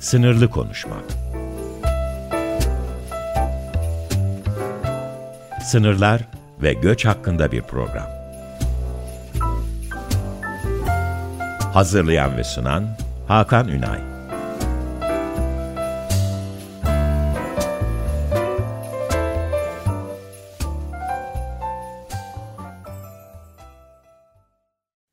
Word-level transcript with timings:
Sınırlı 0.00 0.50
Konuşma 0.50 0.96
Sınırlar 5.64 6.22
ve 6.62 6.72
göç 6.72 7.04
hakkında 7.04 7.52
bir 7.52 7.62
program. 7.62 8.08
Hazırlayan 11.74 12.36
ve 12.36 12.44
sunan 12.44 12.88
Hakan 13.28 13.68
Ünay 13.68 14.00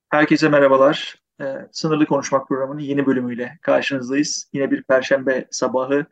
Herkese 0.09 0.49
merhabalar. 0.49 1.27
Ee, 1.41 1.67
Sınırlı 1.71 2.05
Konuşmak 2.05 2.47
programının 2.47 2.79
yeni 2.79 3.05
bölümüyle 3.05 3.57
karşınızdayız. 3.61 4.49
Yine 4.53 4.71
bir 4.71 4.83
perşembe 4.83 5.47
sabahı 5.52 6.05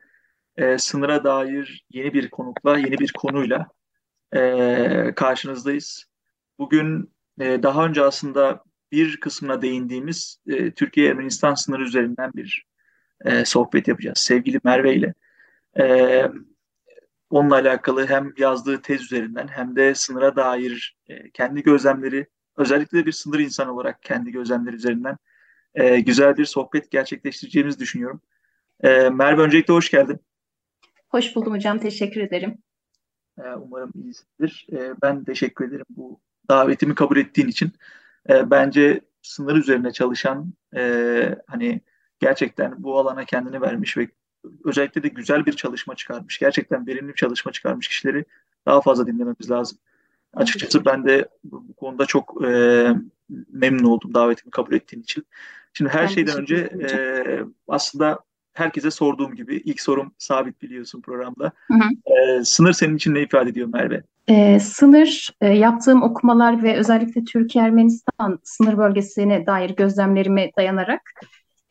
e, 0.57 0.77
sınıra 0.77 1.23
dair 1.23 1.85
yeni 1.89 2.13
bir 2.13 2.29
konukla, 2.29 2.77
yeni 2.77 2.99
bir 2.99 3.13
konuyla 3.13 3.67
e, 4.35 5.13
karşınızdayız. 5.15 6.05
Bugün 6.59 7.13
e, 7.39 7.63
daha 7.63 7.85
önce 7.85 8.03
aslında 8.03 8.63
bir 8.91 9.19
kısmına 9.19 9.61
değindiğimiz 9.61 10.39
e, 10.47 10.71
Türkiye-Ermenistan 10.71 11.53
sınırı 11.53 11.83
üzerinden 11.83 12.31
bir 12.33 12.65
e, 13.25 13.45
sohbet 13.45 13.87
yapacağız 13.87 14.17
sevgili 14.17 14.59
Merve 14.63 14.95
ile. 14.95 15.13
E, 15.79 16.25
onunla 17.29 17.55
alakalı 17.55 18.07
hem 18.07 18.33
yazdığı 18.37 18.81
tez 18.81 19.01
üzerinden 19.01 19.47
hem 19.47 19.75
de 19.75 19.95
sınıra 19.95 20.35
dair 20.35 20.97
e, 21.07 21.31
kendi 21.31 21.63
gözlemleri, 21.63 22.27
özellikle 22.57 22.97
de 22.97 23.05
bir 23.05 23.11
sınır 23.11 23.39
insanı 23.39 23.73
olarak 23.73 24.03
kendi 24.03 24.31
gözlemleri 24.31 24.75
üzerinden 24.75 25.17
e, 25.75 25.99
güzel 25.99 26.37
bir 26.37 26.45
sohbet 26.45 26.91
gerçekleştireceğimizi 26.91 27.79
düşünüyorum. 27.79 28.21
E, 28.83 29.09
Merve 29.09 29.41
öncelikle 29.41 29.73
hoş 29.73 29.91
geldin. 29.91 30.19
Hoş 31.09 31.35
buldum 31.35 31.53
hocam, 31.53 31.79
teşekkür 31.79 32.21
ederim. 32.21 32.57
E, 33.37 33.43
umarım 33.43 33.91
iyisindir. 33.95 34.67
E, 34.71 34.93
ben 35.01 35.23
teşekkür 35.23 35.67
ederim 35.67 35.85
bu 35.89 36.19
davetimi 36.49 36.95
kabul 36.95 37.17
ettiğin 37.17 37.47
için. 37.47 37.71
E, 38.29 38.51
bence 38.51 39.01
sınır 39.21 39.55
üzerine 39.55 39.91
çalışan, 39.91 40.53
e, 40.75 41.35
hani 41.47 41.81
gerçekten 42.19 42.83
bu 42.83 42.99
alana 42.99 43.25
kendini 43.25 43.61
vermiş 43.61 43.97
ve 43.97 44.07
özellikle 44.65 45.03
de 45.03 45.07
güzel 45.07 45.45
bir 45.45 45.53
çalışma 45.53 45.95
çıkarmış, 45.95 46.39
gerçekten 46.39 46.87
verimli 46.87 47.09
bir 47.09 47.15
çalışma 47.15 47.51
çıkarmış 47.51 47.87
kişileri 47.87 48.25
daha 48.65 48.81
fazla 48.81 49.07
dinlememiz 49.07 49.51
lazım. 49.51 49.77
Açıkçası 50.35 50.85
ben 50.85 51.05
de 51.05 51.29
bu 51.43 51.73
konuda 51.73 52.05
çok 52.05 52.45
e, 52.45 52.87
memnun 53.49 53.83
oldum 53.83 54.13
davetimi 54.13 54.51
kabul 54.51 54.73
ettiğin 54.73 55.03
için. 55.03 55.25
Şimdi 55.73 55.91
her 55.91 56.03
ben 56.03 56.07
şeyden 56.07 56.37
önce 56.37 56.55
e, 56.55 56.89
aslında 57.67 58.19
herkese 58.53 58.91
sorduğum 58.91 59.35
gibi 59.35 59.55
ilk 59.55 59.81
sorum 59.81 60.11
sabit 60.17 60.61
biliyorsun 60.61 61.01
programda. 61.01 61.51
Hı 61.67 61.73
hı. 61.73 62.13
E, 62.15 62.43
sınır 62.43 62.73
senin 62.73 62.95
için 62.95 63.13
ne 63.13 63.21
ifade 63.21 63.49
ediyor 63.49 63.67
Merve? 63.73 64.03
E, 64.27 64.59
sınır 64.59 65.29
e, 65.41 65.47
yaptığım 65.47 66.03
okumalar 66.03 66.63
ve 66.63 66.77
özellikle 66.77 67.23
Türkiye-Ermenistan 67.23 68.39
sınır 68.43 68.77
bölgesine 68.77 69.45
dair 69.45 69.69
gözlemlerime 69.69 70.51
dayanarak 70.57 71.01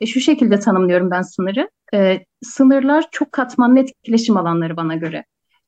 e, 0.00 0.06
şu 0.06 0.20
şekilde 0.20 0.60
tanımlıyorum 0.60 1.10
ben 1.10 1.22
sınırı. 1.22 1.70
E, 1.94 2.24
sınırlar 2.42 3.04
çok 3.10 3.32
katmanlı 3.32 3.78
etkileşim 3.78 4.36
alanları 4.36 4.76
bana 4.76 4.94
göre. 4.94 5.24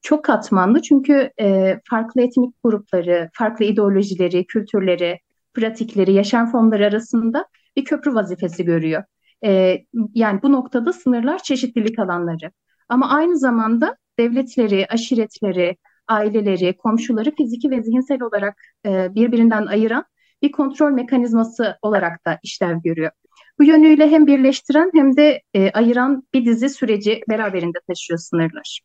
Çok 0.07 0.25
katmanlı 0.25 0.83
çünkü 0.83 1.31
e, 1.41 1.79
farklı 1.91 2.23
etnik 2.23 2.55
grupları, 2.65 3.31
farklı 3.33 3.65
ideolojileri, 3.65 4.47
kültürleri, 4.47 5.19
pratikleri, 5.55 6.12
yaşam 6.12 6.53
formları 6.53 6.87
arasında 6.87 7.47
bir 7.77 7.85
köprü 7.85 8.15
vazifesi 8.15 8.65
görüyor. 8.65 9.03
E, 9.45 9.79
yani 10.15 10.43
bu 10.43 10.53
noktada 10.53 10.93
sınırlar 10.93 11.43
çeşitlilik 11.43 11.99
alanları. 11.99 12.51
Ama 12.89 13.11
aynı 13.11 13.39
zamanda 13.39 13.97
devletleri, 14.19 14.87
aşiretleri, 14.89 15.77
aileleri, 16.09 16.77
komşuları 16.77 17.34
fiziki 17.34 17.71
ve 17.71 17.83
zihinsel 17.83 18.22
olarak 18.22 18.56
e, 18.87 19.15
birbirinden 19.15 19.66
ayıran 19.66 20.05
bir 20.43 20.53
kontrol 20.53 20.91
mekanizması 20.91 21.77
olarak 21.83 22.27
da 22.27 22.39
işlev 22.43 22.77
görüyor. 22.84 23.11
Bu 23.59 23.65
yönüyle 23.65 24.11
hem 24.11 24.27
birleştiren 24.27 24.91
hem 24.95 25.16
de 25.16 25.43
e, 25.55 25.71
ayıran 25.71 26.22
bir 26.34 26.45
dizi 26.45 26.69
süreci 26.69 27.21
beraberinde 27.28 27.78
taşıyor 27.89 28.19
sınırlar. 28.19 28.81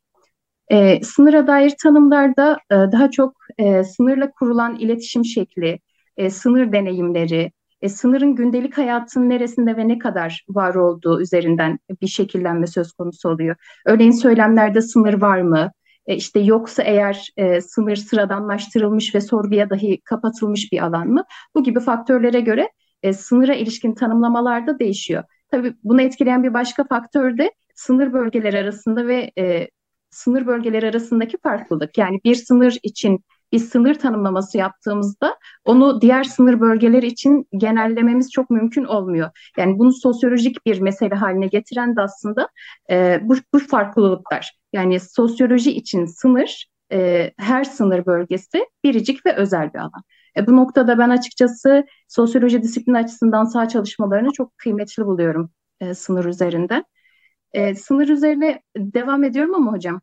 E, 0.71 1.01
sınıra 1.03 1.47
dair 1.47 1.73
tanımlarda 1.83 2.57
e, 2.71 2.75
daha 2.75 3.11
çok 3.11 3.35
e, 3.57 3.83
sınırla 3.83 4.31
kurulan 4.31 4.75
iletişim 4.75 5.25
şekli, 5.25 5.79
e, 6.17 6.29
sınır 6.29 6.71
deneyimleri, 6.71 7.51
e, 7.81 7.89
sınırın 7.89 8.35
gündelik 8.35 8.77
hayatın 8.77 9.29
neresinde 9.29 9.77
ve 9.77 9.87
ne 9.87 9.99
kadar 9.99 10.45
var 10.49 10.75
olduğu 10.75 11.21
üzerinden 11.21 11.79
bir 12.01 12.07
şekillenme 12.07 12.67
söz 12.67 12.91
konusu 12.91 13.29
oluyor. 13.29 13.55
Örneğin 13.85 14.11
söylemlerde 14.11 14.81
sınır 14.81 15.13
var 15.21 15.41
mı? 15.41 15.71
E, 16.05 16.15
işte 16.15 16.39
yoksa 16.39 16.83
eğer 16.83 17.29
e, 17.37 17.61
sınır 17.61 17.95
sıradanlaştırılmış 17.95 19.15
ve 19.15 19.21
sorguya 19.21 19.69
dahi 19.69 20.01
kapatılmış 20.01 20.71
bir 20.71 20.85
alan 20.85 21.07
mı? 21.07 21.23
Bu 21.55 21.63
gibi 21.63 21.79
faktörlere 21.79 22.39
göre 22.39 22.69
e, 23.03 23.13
sınıra 23.13 23.53
ilişkin 23.53 23.95
tanımlamalarda 23.95 24.79
değişiyor. 24.79 25.23
Tabii 25.51 25.73
bunu 25.83 26.01
etkileyen 26.01 26.43
bir 26.43 26.53
başka 26.53 26.83
faktör 26.83 27.37
de 27.37 27.51
sınır 27.75 28.13
bölgeleri 28.13 28.57
arasında 28.57 29.07
ve 29.07 29.31
e, 29.37 29.67
sınır 30.11 30.47
bölgeleri 30.47 30.89
arasındaki 30.89 31.37
farklılık. 31.37 31.97
Yani 31.97 32.19
bir 32.25 32.35
sınır 32.35 32.77
için 32.83 33.23
bir 33.51 33.59
sınır 33.59 33.95
tanımlaması 33.95 34.57
yaptığımızda 34.57 35.37
onu 35.65 36.01
diğer 36.01 36.23
sınır 36.23 36.59
bölgeleri 36.59 37.07
için 37.07 37.47
genellememiz 37.57 38.31
çok 38.31 38.49
mümkün 38.49 38.83
olmuyor. 38.83 39.29
Yani 39.57 39.79
bunu 39.79 39.93
sosyolojik 39.93 40.65
bir 40.65 40.79
mesele 40.81 41.15
haline 41.15 41.47
getiren 41.47 41.95
de 41.95 42.01
aslında 42.01 42.49
e, 42.91 43.19
bu, 43.21 43.35
bu 43.53 43.59
farklılıklar. 43.59 44.57
Yani 44.73 44.99
sosyoloji 44.99 45.71
için 45.71 46.05
sınır, 46.05 46.67
e, 46.91 47.31
her 47.37 47.63
sınır 47.63 48.05
bölgesi 48.05 48.65
biricik 48.83 49.25
ve 49.25 49.35
özel 49.35 49.73
bir 49.73 49.79
alan. 49.79 50.03
E, 50.37 50.47
bu 50.47 50.55
noktada 50.55 50.97
ben 50.97 51.09
açıkçası 51.09 51.85
sosyoloji 52.07 52.63
disiplini 52.63 52.97
açısından 52.97 53.45
sağ 53.45 53.67
çalışmalarını 53.67 54.31
çok 54.31 54.57
kıymetli 54.57 55.05
buluyorum 55.05 55.51
e, 55.79 55.93
sınır 55.93 56.25
üzerinde. 56.25 56.83
E, 57.53 57.75
sınır 57.75 58.07
üzerine 58.07 58.61
devam 58.77 59.23
ediyorum 59.23 59.55
ama 59.55 59.71
hocam. 59.71 60.01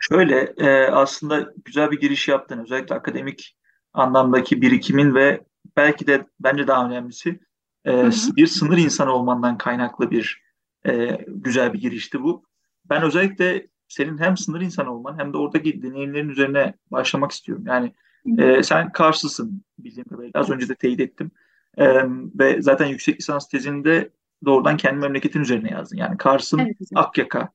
Şöyle 0.00 0.40
e, 0.56 0.86
aslında 0.86 1.52
güzel 1.64 1.90
bir 1.90 2.00
giriş 2.00 2.28
yaptın. 2.28 2.58
Özellikle 2.58 2.94
akademik 2.94 3.56
anlamdaki 3.92 4.62
birikimin 4.62 5.14
ve 5.14 5.40
belki 5.76 6.06
de 6.06 6.26
bence 6.40 6.66
daha 6.66 6.86
önemlisi 6.86 7.40
e, 7.84 7.92
hı 7.92 8.06
hı. 8.06 8.36
bir 8.36 8.46
sınır 8.46 8.78
insanı 8.78 9.12
olmandan 9.12 9.58
kaynaklı 9.58 10.10
bir 10.10 10.42
e, 10.86 11.18
güzel 11.28 11.72
bir 11.72 11.80
girişti 11.80 12.22
bu. 12.22 12.44
Ben 12.90 13.02
özellikle 13.02 13.66
senin 13.88 14.18
hem 14.18 14.36
sınır 14.36 14.60
insanı 14.60 14.94
olman 14.94 15.18
hem 15.18 15.32
de 15.32 15.36
oradaki 15.36 15.82
deneyimlerin 15.82 16.28
üzerine 16.28 16.74
başlamak 16.90 17.32
istiyorum. 17.32 17.64
Yani 17.66 17.94
e, 18.38 18.62
sen 18.62 18.92
Karslısın 18.92 19.64
bildiğim 19.78 20.08
kadarıyla. 20.08 20.40
Az 20.40 20.50
önce 20.50 20.68
de 20.68 20.74
teyit 20.74 21.00
ettim. 21.00 21.30
E, 21.76 22.04
ve 22.38 22.62
zaten 22.62 22.86
yüksek 22.86 23.18
lisans 23.20 23.48
tezinde 23.48 24.10
doğrudan 24.44 24.76
kendi 24.76 25.00
memleketin 25.00 25.40
üzerine 25.40 25.70
yazdın. 25.70 25.96
Yani 25.96 26.16
Kars'ın 26.16 26.58
evet, 26.58 26.76
Akyaka 26.94 27.48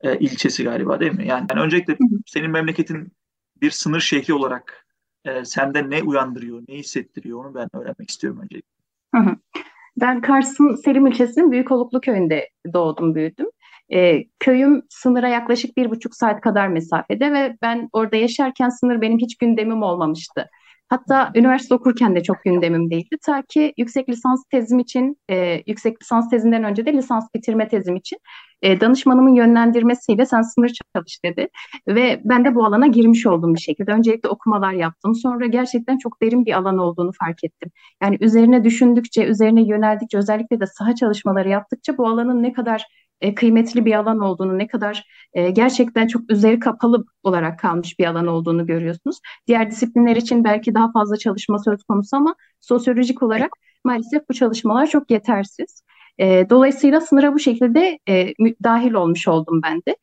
e, 0.00 0.18
ilçesi 0.18 0.64
galiba 0.64 1.00
değil 1.00 1.12
mi? 1.12 1.26
Yani, 1.26 1.46
yani 1.50 1.60
öncelikle 1.60 1.96
senin 2.26 2.50
memleketin 2.50 3.12
bir 3.62 3.70
sınır 3.70 4.00
şehri 4.00 4.34
olarak 4.34 4.86
e, 5.24 5.44
sende 5.44 5.90
ne 5.90 6.02
uyandırıyor, 6.02 6.62
ne 6.68 6.74
hissettiriyor 6.74 7.44
onu 7.44 7.54
ben 7.54 7.68
öğrenmek 7.76 8.10
istiyorum 8.10 8.40
öncelikle. 8.42 8.70
Hı 9.14 9.20
hı. 9.20 9.36
Ben 10.00 10.20
Kars'ın 10.20 10.74
Selim 10.74 11.06
ilçesinin 11.06 11.52
Büyükoluklu 11.52 12.00
köyünde 12.00 12.48
doğdum, 12.72 13.14
büyüdüm. 13.14 13.46
E, 13.92 14.24
köyüm 14.38 14.82
sınıra 14.88 15.28
yaklaşık 15.28 15.76
bir 15.76 15.90
buçuk 15.90 16.14
saat 16.14 16.40
kadar 16.40 16.68
mesafede 16.68 17.32
ve 17.32 17.56
ben 17.62 17.88
orada 17.92 18.16
yaşarken 18.16 18.68
sınır 18.68 19.00
benim 19.00 19.18
hiç 19.18 19.38
gündemim 19.38 19.82
olmamıştı. 19.82 20.50
Hatta 20.90 21.32
üniversite 21.34 21.74
okurken 21.74 22.16
de 22.16 22.22
çok 22.22 22.36
gündemim 22.44 22.90
değildi. 22.90 23.16
Ta 23.26 23.42
ki 23.48 23.74
yüksek 23.76 24.08
lisans 24.08 24.44
tezim 24.50 24.78
için, 24.78 25.16
e, 25.30 25.62
yüksek 25.66 26.02
lisans 26.02 26.30
tezinden 26.30 26.64
önce 26.64 26.86
de 26.86 26.92
lisans 26.92 27.24
bitirme 27.34 27.68
tezim 27.68 27.96
için 27.96 28.18
e, 28.62 28.80
danışmanımın 28.80 29.34
yönlendirmesiyle 29.34 30.26
sen 30.26 30.42
sınır 30.42 30.72
çalış 30.94 31.24
dedi. 31.24 31.48
Ve 31.88 32.20
ben 32.24 32.44
de 32.44 32.54
bu 32.54 32.64
alana 32.64 32.86
girmiş 32.86 33.26
oldum 33.26 33.54
bir 33.54 33.60
şekilde. 33.60 33.92
Öncelikle 33.92 34.28
okumalar 34.28 34.72
yaptım. 34.72 35.14
Sonra 35.14 35.46
gerçekten 35.46 35.98
çok 35.98 36.22
derin 36.22 36.46
bir 36.46 36.52
alan 36.52 36.78
olduğunu 36.78 37.10
fark 37.20 37.44
ettim. 37.44 37.70
Yani 38.02 38.16
üzerine 38.20 38.64
düşündükçe, 38.64 39.24
üzerine 39.24 39.62
yöneldikçe, 39.62 40.18
özellikle 40.18 40.60
de 40.60 40.66
saha 40.66 40.94
çalışmaları 40.94 41.48
yaptıkça 41.48 41.98
bu 41.98 42.08
alanın 42.08 42.42
ne 42.42 42.52
kadar 42.52 42.86
e, 43.20 43.34
kıymetli 43.34 43.84
bir 43.84 43.94
alan 43.94 44.20
olduğunu, 44.20 44.58
ne 44.58 44.66
kadar 44.66 45.04
e, 45.32 45.50
gerçekten 45.50 46.06
çok 46.06 46.30
üzeri 46.32 46.58
kapalı 46.58 47.04
olarak 47.22 47.58
kalmış 47.58 47.98
bir 47.98 48.06
alan 48.06 48.26
olduğunu 48.26 48.66
görüyorsunuz. 48.66 49.20
Diğer 49.46 49.70
disiplinler 49.70 50.16
için 50.16 50.44
belki 50.44 50.74
daha 50.74 50.92
fazla 50.92 51.16
çalışma 51.16 51.58
söz 51.58 51.84
konusu 51.84 52.16
ama 52.16 52.34
sosyolojik 52.60 53.22
olarak 53.22 53.50
maalesef 53.84 54.28
bu 54.28 54.34
çalışmalar 54.34 54.86
çok 54.86 55.10
yetersiz. 55.10 55.82
E, 56.18 56.50
dolayısıyla 56.50 57.00
sınıra 57.00 57.34
bu 57.34 57.38
şekilde 57.38 57.98
dahil 58.64 58.92
olmuş 58.92 59.28
oldum 59.28 59.60
ben 59.62 59.82
de. 59.88 59.96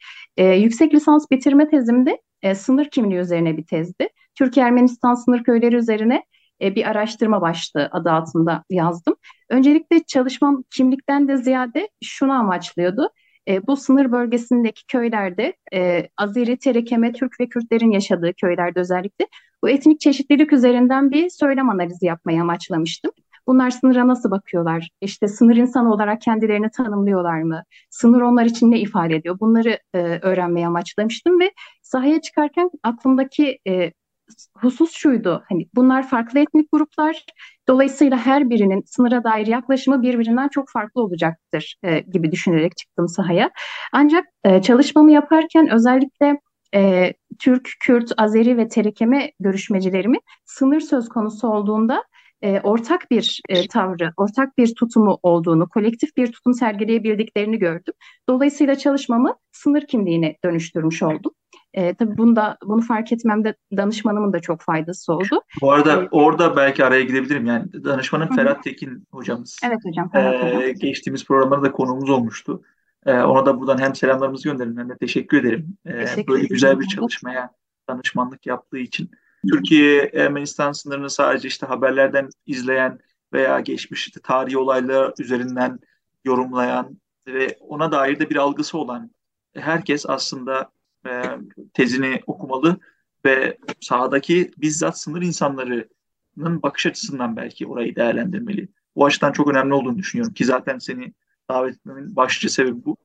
Yüksek 0.56 0.94
lisans 0.94 1.26
bitirme 1.32 1.70
tezimde 1.70 2.22
sınır 2.56 2.86
kimliği 2.86 3.20
üzerine 3.20 3.58
bir 3.58 3.66
tezdi. 3.66 4.08
Türkiye-Ermenistan 4.36 5.14
sınır 5.14 5.44
köyleri 5.44 5.76
üzerine 5.76 6.24
e, 6.62 6.76
bir 6.76 6.90
araştırma 6.90 7.42
başlığı 7.42 7.90
adı 7.92 8.12
altında 8.12 8.64
yazdım. 8.70 9.16
Öncelikle 9.50 10.04
çalışmam 10.04 10.64
kimlikten 10.70 11.28
de 11.28 11.38
ziyade 11.38 11.90
şunu 12.04 12.32
amaçlıyordu. 12.34 13.10
e, 13.48 13.68
bu 13.68 13.78
sınır 13.78 14.12
bölgesindeki 14.12 14.86
köylerde 14.88 15.54
e, 15.74 16.10
Azeri, 16.18 16.58
Terekeme, 16.58 17.14
Türk 17.14 17.40
ve 17.40 17.50
Kürtlerin 17.50 17.92
yaşadığı 17.92 18.34
köylerde 18.34 18.80
özellikle 18.80 19.28
bu 19.64 19.70
etnik 19.70 20.00
çeşitlilik 20.00 20.54
üzerinden 20.54 21.12
bir 21.12 21.30
söylem 21.30 21.70
analizi 21.70 22.06
yapmaya 22.06 22.42
amaçlamıştım. 22.42 23.12
Bunlar 23.48 23.70
sınıra 23.70 24.08
nasıl 24.08 24.32
bakıyorlar? 24.32 24.90
İşte 25.02 25.28
sınır 25.28 25.56
insanı 25.56 25.94
olarak 25.94 26.22
kendilerini 26.22 26.70
tanımlıyorlar 26.72 27.42
mı? 27.42 27.64
Sınır 27.90 28.22
onlar 28.22 28.46
için 28.46 28.72
ne 28.72 28.80
ifade 28.80 29.16
ediyor? 29.16 29.40
Bunları 29.40 29.80
e, 29.94 30.00
öğrenmeye 30.22 30.68
amaçlamıştım 30.68 31.40
ve 31.40 31.52
sahaya 31.82 32.22
çıkarken 32.22 32.70
aklımdaki 32.84 33.60
e, 33.68 33.92
husus 34.54 34.92
şuydu. 34.92 35.44
Hani 35.50 35.68
bunlar 35.76 36.08
farklı 36.10 36.40
etnik 36.40 36.72
gruplar. 36.72 37.26
Dolayısıyla 37.68 38.18
her 38.18 38.50
birinin 38.50 38.84
sınıra 38.86 39.24
dair 39.24 39.48
yaklaşımı 39.48 40.02
birbirinden 40.02 40.48
çok 40.48 40.70
farklı 40.70 41.02
olacaktır 41.02 41.76
e, 41.84 42.00
gibi 42.00 42.32
düşünerek 42.32 42.78
çıktım 42.78 43.08
sahaya. 43.08 43.52
Ancak 43.94 44.26
e, 44.44 44.62
çalışmamı 44.62 45.12
yaparken 45.12 45.70
özellikle 45.70 46.40
e, 46.76 47.14
Türk, 47.40 47.70
Kürt, 47.80 48.12
Azeri 48.18 48.58
ve 48.58 48.68
Terekeme 48.68 49.32
görüşmecilerimi 49.40 50.18
sınır 50.46 50.80
söz 50.80 51.10
konusu 51.10 51.48
olduğunda 51.48 52.04
e, 52.42 52.60
ortak 52.60 53.12
bir 53.12 53.42
e, 53.50 53.68
tavrı, 53.68 54.14
ortak 54.18 54.58
bir 54.58 54.76
tutumu 54.76 55.20
olduğunu, 55.24 55.70
kolektif 55.70 56.18
bir 56.18 56.32
tutum 56.32 56.54
sergileyebildiklerini 56.54 57.60
gördüm. 57.60 57.94
Dolayısıyla 58.30 58.76
çalışmamı 58.76 59.36
sınır 59.52 59.88
kimliğine 59.88 60.36
dönüştürmüş 60.46 61.04
oldum. 61.04 61.32
E, 61.78 61.94
tabii 61.94 62.18
bunda 62.18 62.58
bunu 62.64 62.82
fark 62.82 63.12
etmemde 63.12 63.56
danışmanımın 63.78 64.34
da 64.34 64.40
çok 64.40 64.62
faydası 64.62 65.14
oldu. 65.14 65.42
Bu 65.62 65.72
arada 65.72 66.04
ee, 66.04 66.08
orada 66.12 66.56
belki 66.56 66.86
araya 66.86 67.04
gidebilirim. 67.04 67.46
Yani 67.46 67.84
danışmanım 67.84 68.36
Ferhat 68.36 68.64
Tekin 68.64 69.08
hocamız. 69.12 69.60
Evet 69.64 69.80
hocam. 69.84 70.10
Ferhat 70.12 70.34
ee, 70.34 70.56
hocam. 70.56 70.74
Geçtiğimiz 70.74 71.26
programlarda 71.26 71.66
da 71.66 71.72
konuğumuz 71.72 72.10
olmuştu. 72.10 72.62
Ee, 73.06 73.14
ona 73.14 73.46
da 73.46 73.60
buradan 73.60 73.78
hem 73.78 73.96
selamlarımızı 73.96 74.50
gönderelim 74.50 74.78
hem 74.78 74.90
de 74.90 74.98
teşekkür 74.98 75.44
ederim. 75.44 75.78
Ee, 75.86 76.06
teşekkür 76.06 76.34
böyle 76.34 76.48
güzel 76.48 76.80
bir 76.80 76.88
çalışmaya 76.88 77.50
danışmanlık 77.90 78.46
yaptığı 78.46 78.78
için. 78.78 79.12
Türkiye 79.50 80.12
Ermenistan 80.14 80.72
sınırını 80.72 81.10
sadece 81.10 81.48
işte 81.48 81.66
haberlerden 81.66 82.30
izleyen 82.46 83.00
veya 83.34 83.60
geçmiş 83.60 84.08
işte 84.08 84.20
tarihi 84.24 84.58
olaylar 84.58 85.14
üzerinden 85.20 85.80
yorumlayan 86.26 87.02
ve 87.28 87.58
ona 87.60 87.92
dair 87.92 88.20
de 88.20 88.30
bir 88.30 88.36
algısı 88.36 88.78
olan 88.78 89.12
herkes 89.56 90.06
aslında 90.10 90.72
e, 91.08 91.24
tezini 91.74 92.22
okumalı 92.28 92.80
ve 93.26 93.58
sahadaki 93.80 94.52
bizzat 94.58 95.00
sınır 95.00 95.22
insanlarının 95.22 96.62
bakış 96.64 96.86
açısından 96.86 97.36
belki 97.36 97.68
orayı 97.68 97.96
değerlendirmeli. 97.96 98.68
Bu 98.96 99.06
açıdan 99.06 99.32
çok 99.32 99.48
önemli 99.48 99.74
olduğunu 99.74 99.98
düşünüyorum 99.98 100.34
ki 100.34 100.46
zaten 100.46 100.78
seni 100.80 101.14
davet 101.50 101.76
etmemin 101.76 102.16
başlıca 102.16 102.50
sebebi 102.50 102.86
bu. 102.86 102.98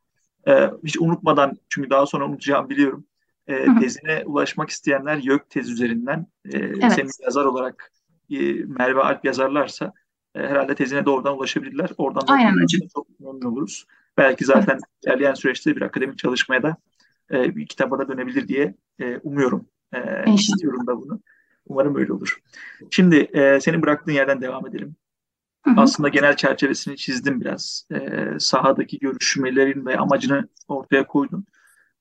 E, 0.49 0.70
hiç 0.84 1.00
unutmadan 1.00 1.56
çünkü 1.69 1.90
daha 1.90 2.06
sonra 2.06 2.26
unutacağım 2.26 2.69
biliyorum 2.69 3.06
e, 3.46 3.66
tezine 3.81 4.22
ulaşmak 4.25 4.70
isteyenler 4.70 5.16
YÖK 5.16 5.50
tez 5.50 5.70
üzerinden 5.70 6.26
e, 6.44 6.58
evet. 6.58 6.93
senin 6.93 7.10
yazar 7.25 7.44
olarak 7.44 7.93
e, 8.31 8.38
Merve 8.52 9.00
Alp 9.00 9.25
yazarlarsa 9.25 9.93
e, 10.34 10.40
herhalde 10.40 10.75
tezine 10.75 11.04
doğrudan 11.04 11.37
ulaşabilirler. 11.37 11.90
Oradan 11.99 12.28
da 12.28 12.32
Aynen 12.32 12.66
çok 12.94 13.20
memnun 13.20 13.43
oluruz. 13.43 13.87
Belki 14.16 14.44
zaten 14.44 14.78
ilerleyen 15.04 15.34
süreçte 15.34 15.76
bir 15.76 15.82
akademik 15.82 16.19
çalışmaya 16.19 16.62
da 16.62 16.76
e, 17.30 17.56
bir 17.56 17.66
kitaba 17.66 17.98
da 17.98 18.08
dönebilir 18.08 18.48
diye 18.48 18.74
e, 19.00 19.16
umuyorum. 19.16 19.66
E, 19.94 20.32
istiyorum 20.34 20.86
da 20.86 21.00
bunu. 21.00 21.20
Umarım 21.66 21.96
öyle 21.96 22.12
olur. 22.12 22.40
Şimdi 22.90 23.16
e, 23.16 23.60
senin 23.60 23.82
bıraktığın 23.82 24.12
yerden 24.12 24.40
devam 24.40 24.66
edelim. 24.66 24.96
Hı 25.62 25.70
hı. 25.70 25.74
Aslında 25.80 26.08
genel 26.08 26.36
çerçevesini 26.36 26.96
çizdim 26.96 27.40
biraz. 27.40 27.86
E, 27.92 28.28
sahadaki 28.38 28.98
görüşmelerin 28.98 29.86
ve 29.86 29.98
amacını 29.98 30.48
ortaya 30.69 31.06
koydun. 31.06 31.46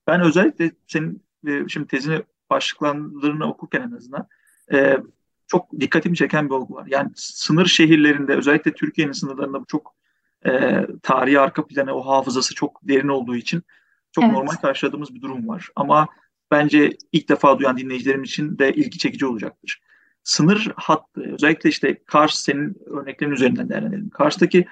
Ben 0.06 0.20
özellikle 0.20 0.72
senin 0.86 1.22
e, 1.46 1.68
şimdi 1.68 1.86
tezini 1.86 2.22
başlıklarını 2.50 3.50
okurken 3.50 3.80
en 3.82 3.96
azından 3.96 4.28
e, 4.72 4.98
çok 5.46 5.80
dikkatimi 5.80 6.16
çeken 6.16 6.46
bir 6.46 6.54
olgu 6.54 6.74
var. 6.74 6.86
Yani 6.90 7.10
sınır 7.14 7.66
şehirlerinde 7.66 8.36
özellikle 8.36 8.72
Türkiye'nin 8.72 9.12
sınırlarında 9.12 9.60
bu 9.60 9.66
çok 9.66 9.94
e, 10.46 10.86
tarihi 11.02 11.40
arka 11.40 11.66
planı, 11.66 11.94
o 11.94 12.06
hafızası 12.06 12.54
çok 12.54 12.80
derin 12.88 13.08
olduğu 13.08 13.36
için 13.36 13.62
çok 14.12 14.24
evet. 14.24 14.32
normal 14.32 14.54
karşıladığımız 14.54 15.14
bir 15.14 15.22
durum 15.22 15.48
var. 15.48 15.68
Ama 15.76 16.08
bence 16.50 16.90
ilk 17.12 17.28
defa 17.28 17.58
duyan 17.58 17.76
dinleyicilerim 17.76 18.22
için 18.22 18.58
de 18.58 18.72
ilgi 18.72 18.98
çekici 18.98 19.26
olacaktır. 19.26 19.80
Sınır 20.24 20.72
hattı, 20.76 21.34
özellikle 21.34 21.70
işte 21.70 21.98
Kars 22.06 22.34
senin 22.34 22.76
örneklerin 22.86 23.30
üzerinden 23.30 23.68
değerlendirelim. 23.68 24.10
Kars'taki 24.10 24.66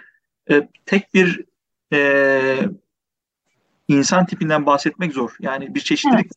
e, 0.51 0.69
tek 0.87 1.15
bir 1.15 1.45
e, 1.93 2.59
insan 3.89 4.27
tipinden 4.27 4.67
bahsetmek 4.67 5.13
zor. 5.13 5.37
Yani 5.41 5.75
bir 5.75 5.81
çeşitlilik 5.81 6.27
evet. 6.27 6.33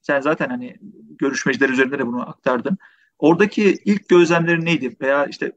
Sen 0.00 0.20
zaten 0.20 0.48
hani 0.48 0.76
görüşmeciler 1.18 1.68
üzerinde 1.68 1.98
de 1.98 2.06
bunu 2.06 2.28
aktardın. 2.28 2.78
Oradaki 3.18 3.78
ilk 3.84 4.08
gözlemlerin 4.08 4.64
neydi? 4.64 4.96
Veya 5.00 5.26
işte 5.26 5.52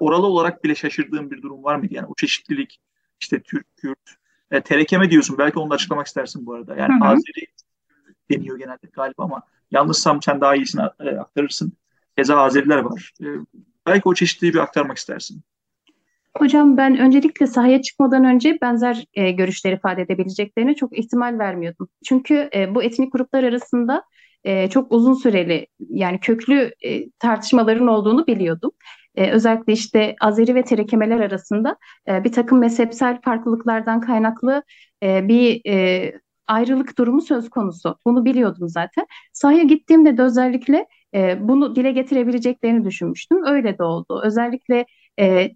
oralı 0.00 0.26
olarak 0.26 0.64
bile 0.64 0.74
şaşırdığın 0.74 1.30
bir 1.30 1.42
durum 1.42 1.64
var 1.64 1.76
mıydı? 1.76 1.94
Yani 1.94 2.06
o 2.06 2.14
çeşitlilik, 2.14 2.80
işte 3.20 3.40
Türk, 3.42 3.76
Kürt, 3.76 4.16
e, 4.50 4.60
terekeme 4.60 5.10
diyorsun. 5.10 5.38
Belki 5.38 5.58
onu 5.58 5.70
da 5.70 5.74
açıklamak 5.74 6.06
istersin 6.06 6.46
bu 6.46 6.54
arada. 6.54 6.76
Yani 6.76 6.94
hı 6.94 7.04
hı. 7.04 7.08
Azeri 7.08 7.46
deniyor 8.30 8.58
genelde 8.58 8.86
galiba 8.92 9.24
ama 9.24 9.42
yanlışsam 9.70 10.22
sen 10.22 10.40
daha 10.40 10.56
iyisini 10.56 10.82
e, 11.00 11.10
aktarırsın. 11.10 11.72
Keza 12.16 12.36
Azeriler 12.36 12.78
var. 12.78 13.12
E, 13.22 13.26
belki 13.86 14.08
o 14.08 14.14
çeşitliliği 14.14 14.54
bir 14.54 14.58
aktarmak 14.58 14.96
istersin. 14.96 15.42
Hocam 16.38 16.76
ben 16.76 16.98
öncelikle 16.98 17.46
sahaya 17.46 17.82
çıkmadan 17.82 18.24
önce 18.24 18.58
benzer 18.62 19.04
e, 19.14 19.30
görüşler 19.30 19.72
ifade 19.72 20.02
edebileceklerine 20.02 20.74
çok 20.74 20.98
ihtimal 20.98 21.38
vermiyordum. 21.38 21.88
Çünkü 22.04 22.50
e, 22.54 22.74
bu 22.74 22.82
etnik 22.82 23.12
gruplar 23.12 23.44
arasında 23.44 24.02
e, 24.44 24.70
çok 24.70 24.92
uzun 24.92 25.14
süreli 25.14 25.66
yani 25.88 26.20
köklü 26.20 26.72
e, 26.84 27.10
tartışmaların 27.10 27.86
olduğunu 27.86 28.26
biliyordum. 28.26 28.70
E, 29.18 29.30
özellikle 29.30 29.72
işte 29.72 30.16
Azeri 30.20 30.54
ve 30.54 30.62
Terekemeler 30.62 31.20
arasında 31.20 31.76
e, 32.08 32.24
bir 32.24 32.32
takım 32.32 32.58
mezhepsel 32.58 33.20
farklılıklardan 33.20 34.00
kaynaklı 34.00 34.62
e, 35.02 35.28
bir 35.28 35.60
e, 35.70 36.12
ayrılık 36.46 36.98
durumu 36.98 37.20
söz 37.20 37.50
konusu. 37.50 37.96
Bunu 38.06 38.24
biliyordum 38.24 38.68
zaten. 38.68 39.06
Sahaya 39.32 39.62
gittiğimde 39.62 40.16
de 40.16 40.22
özellikle 40.22 40.86
e, 41.14 41.48
bunu 41.48 41.76
dile 41.76 41.92
getirebileceklerini 41.92 42.84
düşünmüştüm. 42.84 43.44
Öyle 43.46 43.78
de 43.78 43.82
oldu. 43.82 44.20
Özellikle 44.24 44.86
e, 45.20 45.50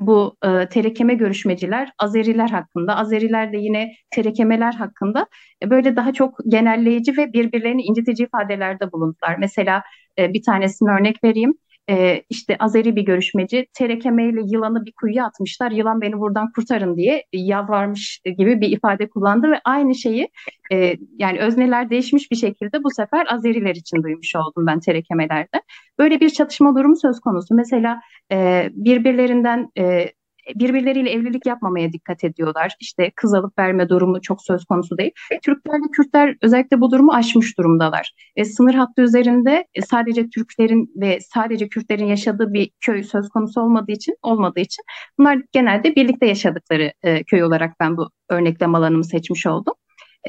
bu 0.00 0.36
e, 0.44 0.68
terekeme 0.68 1.14
görüşmeciler 1.14 1.92
Azeriler 1.98 2.48
hakkında, 2.48 2.96
Azeriler 2.96 3.52
de 3.52 3.58
yine 3.58 3.94
terekemeler 4.10 4.72
hakkında 4.72 5.26
e, 5.62 5.70
böyle 5.70 5.96
daha 5.96 6.12
çok 6.12 6.38
genelleyici 6.48 7.16
ve 7.16 7.32
birbirlerini 7.32 7.82
incitici 7.82 8.26
ifadelerde 8.26 8.92
bulundular. 8.92 9.36
Mesela 9.38 9.82
e, 10.18 10.32
bir 10.32 10.42
tanesini 10.42 10.90
örnek 10.90 11.24
vereyim 11.24 11.54
e, 11.90 12.22
işte 12.30 12.56
Azeri 12.58 12.96
bir 12.96 13.02
görüşmeci 13.02 13.66
terekemeyle 13.72 14.40
yılanı 14.44 14.86
bir 14.86 14.92
kuyuya 14.92 15.24
atmışlar. 15.26 15.70
Yılan 15.70 16.00
beni 16.00 16.18
buradan 16.18 16.52
kurtarın 16.52 16.96
diye 16.96 17.24
yalvarmış 17.32 18.20
gibi 18.38 18.60
bir 18.60 18.68
ifade 18.68 19.08
kullandı 19.08 19.50
ve 19.50 19.60
aynı 19.64 19.94
şeyi 19.94 20.28
e, 20.72 20.94
yani 21.18 21.38
özneler 21.40 21.90
değişmiş 21.90 22.30
bir 22.30 22.36
şekilde 22.36 22.84
bu 22.84 22.90
sefer 22.90 23.26
Azeriler 23.30 23.74
için 23.74 24.02
duymuş 24.02 24.36
oldum 24.36 24.66
ben 24.66 24.80
terekemelerde. 24.80 25.62
Böyle 25.98 26.20
bir 26.20 26.30
çatışma 26.30 26.76
durumu 26.76 26.96
söz 26.96 27.20
konusu. 27.20 27.54
Mesela 27.54 28.00
e, 28.32 28.68
birbirlerinden 28.72 29.70
e, 29.78 30.12
birbirleriyle 30.54 31.10
evlilik 31.10 31.46
yapmamaya 31.46 31.92
dikkat 31.92 32.24
ediyorlar. 32.24 32.76
İşte 32.80 33.12
kız 33.16 33.34
alıp 33.34 33.58
verme 33.58 33.88
durumu 33.88 34.20
çok 34.20 34.42
söz 34.42 34.64
konusu 34.64 34.98
değil. 34.98 35.10
Türkler 35.42 35.74
ve 35.74 35.90
Kürtler 35.92 36.36
özellikle 36.42 36.80
bu 36.80 36.90
durumu 36.90 37.12
aşmış 37.12 37.58
durumdalar. 37.58 38.12
E, 38.36 38.44
sınır 38.44 38.74
hattı 38.74 39.02
üzerinde 39.02 39.66
e, 39.74 39.82
sadece 39.82 40.28
Türklerin 40.28 40.92
ve 40.96 41.18
sadece 41.20 41.68
Kürtlerin 41.68 42.06
yaşadığı 42.06 42.52
bir 42.52 42.70
köy 42.80 43.02
söz 43.02 43.28
konusu 43.28 43.60
olmadığı 43.60 43.92
için 43.92 44.16
olmadığı 44.22 44.60
için 44.60 44.84
bunlar 45.18 45.38
genelde 45.52 45.96
birlikte 45.96 46.26
yaşadıkları 46.26 46.92
e, 47.02 47.24
köy 47.24 47.44
olarak 47.44 47.80
ben 47.80 47.96
bu 47.96 48.10
örneklem 48.28 48.74
alanımı 48.74 49.04
seçmiş 49.04 49.46
oldum. 49.46 49.74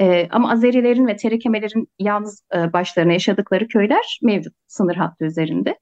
E, 0.00 0.28
ama 0.30 0.52
Azerilerin 0.52 1.06
ve 1.06 1.16
Terekemelerin 1.16 1.88
yalnız 1.98 2.44
e, 2.54 2.72
başlarına 2.72 3.12
yaşadıkları 3.12 3.68
köyler 3.68 4.18
mevcut 4.22 4.54
sınır 4.66 4.96
hattı 4.96 5.24
üzerinde. 5.24 5.78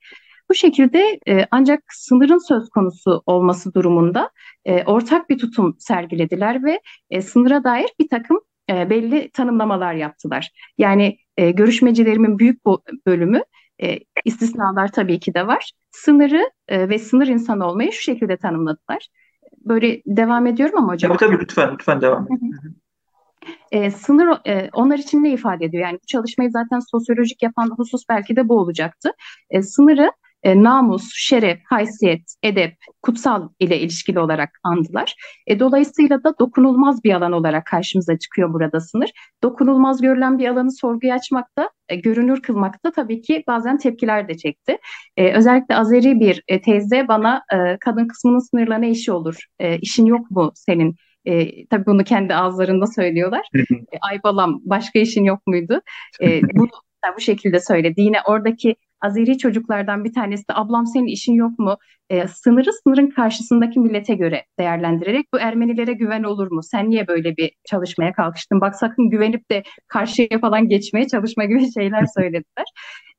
Bu 0.50 0.54
şekilde 0.54 1.20
e, 1.28 1.46
ancak 1.50 1.82
sınırın 1.88 2.48
söz 2.48 2.70
konusu 2.70 3.22
olması 3.26 3.74
durumunda 3.74 4.30
e, 4.64 4.84
ortak 4.84 5.30
bir 5.30 5.38
tutum 5.38 5.76
sergilediler 5.78 6.64
ve 6.64 6.80
e, 7.10 7.22
sınıra 7.22 7.64
dair 7.64 7.88
bir 8.00 8.08
takım 8.08 8.40
e, 8.70 8.90
belli 8.90 9.30
tanımlamalar 9.30 9.94
yaptılar. 9.94 10.50
Yani 10.78 11.18
e, 11.36 11.50
görüşmecilerimin 11.50 12.38
büyük 12.38 12.66
bölümü 13.06 13.42
e, 13.82 13.98
istisnalar 14.24 14.92
tabii 14.92 15.20
ki 15.20 15.34
de 15.34 15.46
var. 15.46 15.72
Sınırı 15.90 16.50
e, 16.68 16.88
ve 16.88 16.98
sınır 16.98 17.26
insanı 17.26 17.66
olmayı 17.66 17.92
şu 17.92 18.02
şekilde 18.02 18.36
tanımladılar. 18.36 19.08
Böyle 19.64 20.02
devam 20.06 20.46
ediyorum 20.46 20.78
ama 20.78 20.92
hocam. 20.92 21.16
Tabii 21.16 21.18
tabii 21.18 21.42
lütfen 21.42 21.74
lütfen 21.74 22.00
devam 22.00 22.26
edin. 22.26 22.54
E, 23.72 23.90
sınır 23.90 24.38
e, 24.46 24.70
onlar 24.72 24.98
için 24.98 25.24
ne 25.24 25.32
ifade 25.32 25.64
ediyor? 25.64 25.82
Yani 25.82 25.98
bu 26.02 26.06
çalışmayı 26.06 26.50
zaten 26.50 26.80
sosyolojik 26.90 27.42
yapan 27.42 27.70
husus 27.76 28.02
belki 28.08 28.36
de 28.36 28.48
bu 28.48 28.58
olacaktı. 28.58 29.10
E, 29.50 29.62
sınırı 29.62 30.12
e, 30.42 30.62
namus, 30.62 31.10
şeref, 31.14 31.58
haysiyet, 31.68 32.34
edep, 32.42 32.74
kutsal 33.02 33.48
ile 33.60 33.80
ilişkili 33.80 34.20
olarak 34.20 34.50
andılar. 34.62 35.14
E, 35.46 35.60
dolayısıyla 35.60 36.24
da 36.24 36.38
dokunulmaz 36.38 37.04
bir 37.04 37.14
alan 37.14 37.32
olarak 37.32 37.66
karşımıza 37.66 38.18
çıkıyor 38.18 38.52
burada 38.52 38.80
sınır. 38.80 39.10
Dokunulmaz 39.42 40.00
görülen 40.00 40.38
bir 40.38 40.48
alanı 40.48 40.72
sorguya 40.72 41.14
açmakta, 41.14 41.70
e, 41.88 41.96
görünür 41.96 42.42
kılmakta 42.42 42.92
tabii 42.92 43.20
ki 43.20 43.44
bazen 43.46 43.78
tepkiler 43.78 44.28
de 44.28 44.36
çekti. 44.36 44.78
E, 45.16 45.32
özellikle 45.32 45.76
Azeri 45.76 46.20
bir 46.20 46.42
e, 46.48 46.60
teyze 46.60 47.08
bana 47.08 47.42
e, 47.54 47.76
kadın 47.80 48.08
kısmının 48.08 48.50
sınırlarına 48.50 48.86
işi 48.86 49.12
olur, 49.12 49.36
e, 49.58 49.78
işin 49.78 50.06
yok 50.06 50.30
mu 50.30 50.52
senin? 50.54 50.96
E, 51.24 51.66
tabii 51.66 51.86
bunu 51.86 52.04
kendi 52.04 52.34
ağızlarında 52.34 52.86
söylüyorlar. 52.86 53.48
e, 53.70 53.98
Ay 54.00 54.22
balam 54.24 54.60
başka 54.64 54.98
işin 54.98 55.24
yok 55.24 55.46
muydu? 55.46 55.80
E, 56.22 56.40
bunu 56.54 56.68
bu 57.16 57.20
şekilde 57.20 57.60
söyledi. 57.60 58.00
Yine 58.00 58.16
oradaki 58.26 58.76
Azeri 59.00 59.38
çocuklardan 59.38 60.04
bir 60.04 60.12
tanesi 60.12 60.48
de 60.48 60.54
ablam 60.54 60.86
senin 60.86 61.06
işin 61.06 61.34
yok 61.34 61.58
mu? 61.58 61.76
E, 62.10 62.28
sınırı 62.28 62.72
sınırın 62.72 63.10
karşısındaki 63.10 63.80
millete 63.80 64.14
göre 64.14 64.44
değerlendirerek 64.58 65.26
bu 65.34 65.38
Ermenilere 65.38 65.92
güven 65.92 66.22
olur 66.22 66.50
mu? 66.50 66.62
Sen 66.62 66.90
niye 66.90 67.08
böyle 67.08 67.36
bir 67.36 67.52
çalışmaya 67.64 68.12
kalkıştın? 68.12 68.60
Bak 68.60 68.76
sakın 68.76 69.10
güvenip 69.10 69.50
de 69.50 69.62
karşıya 69.88 70.38
falan 70.40 70.68
geçmeye 70.68 71.06
çalışma 71.08 71.44
gibi 71.44 71.72
şeyler 71.74 72.06
söylediler. 72.06 72.66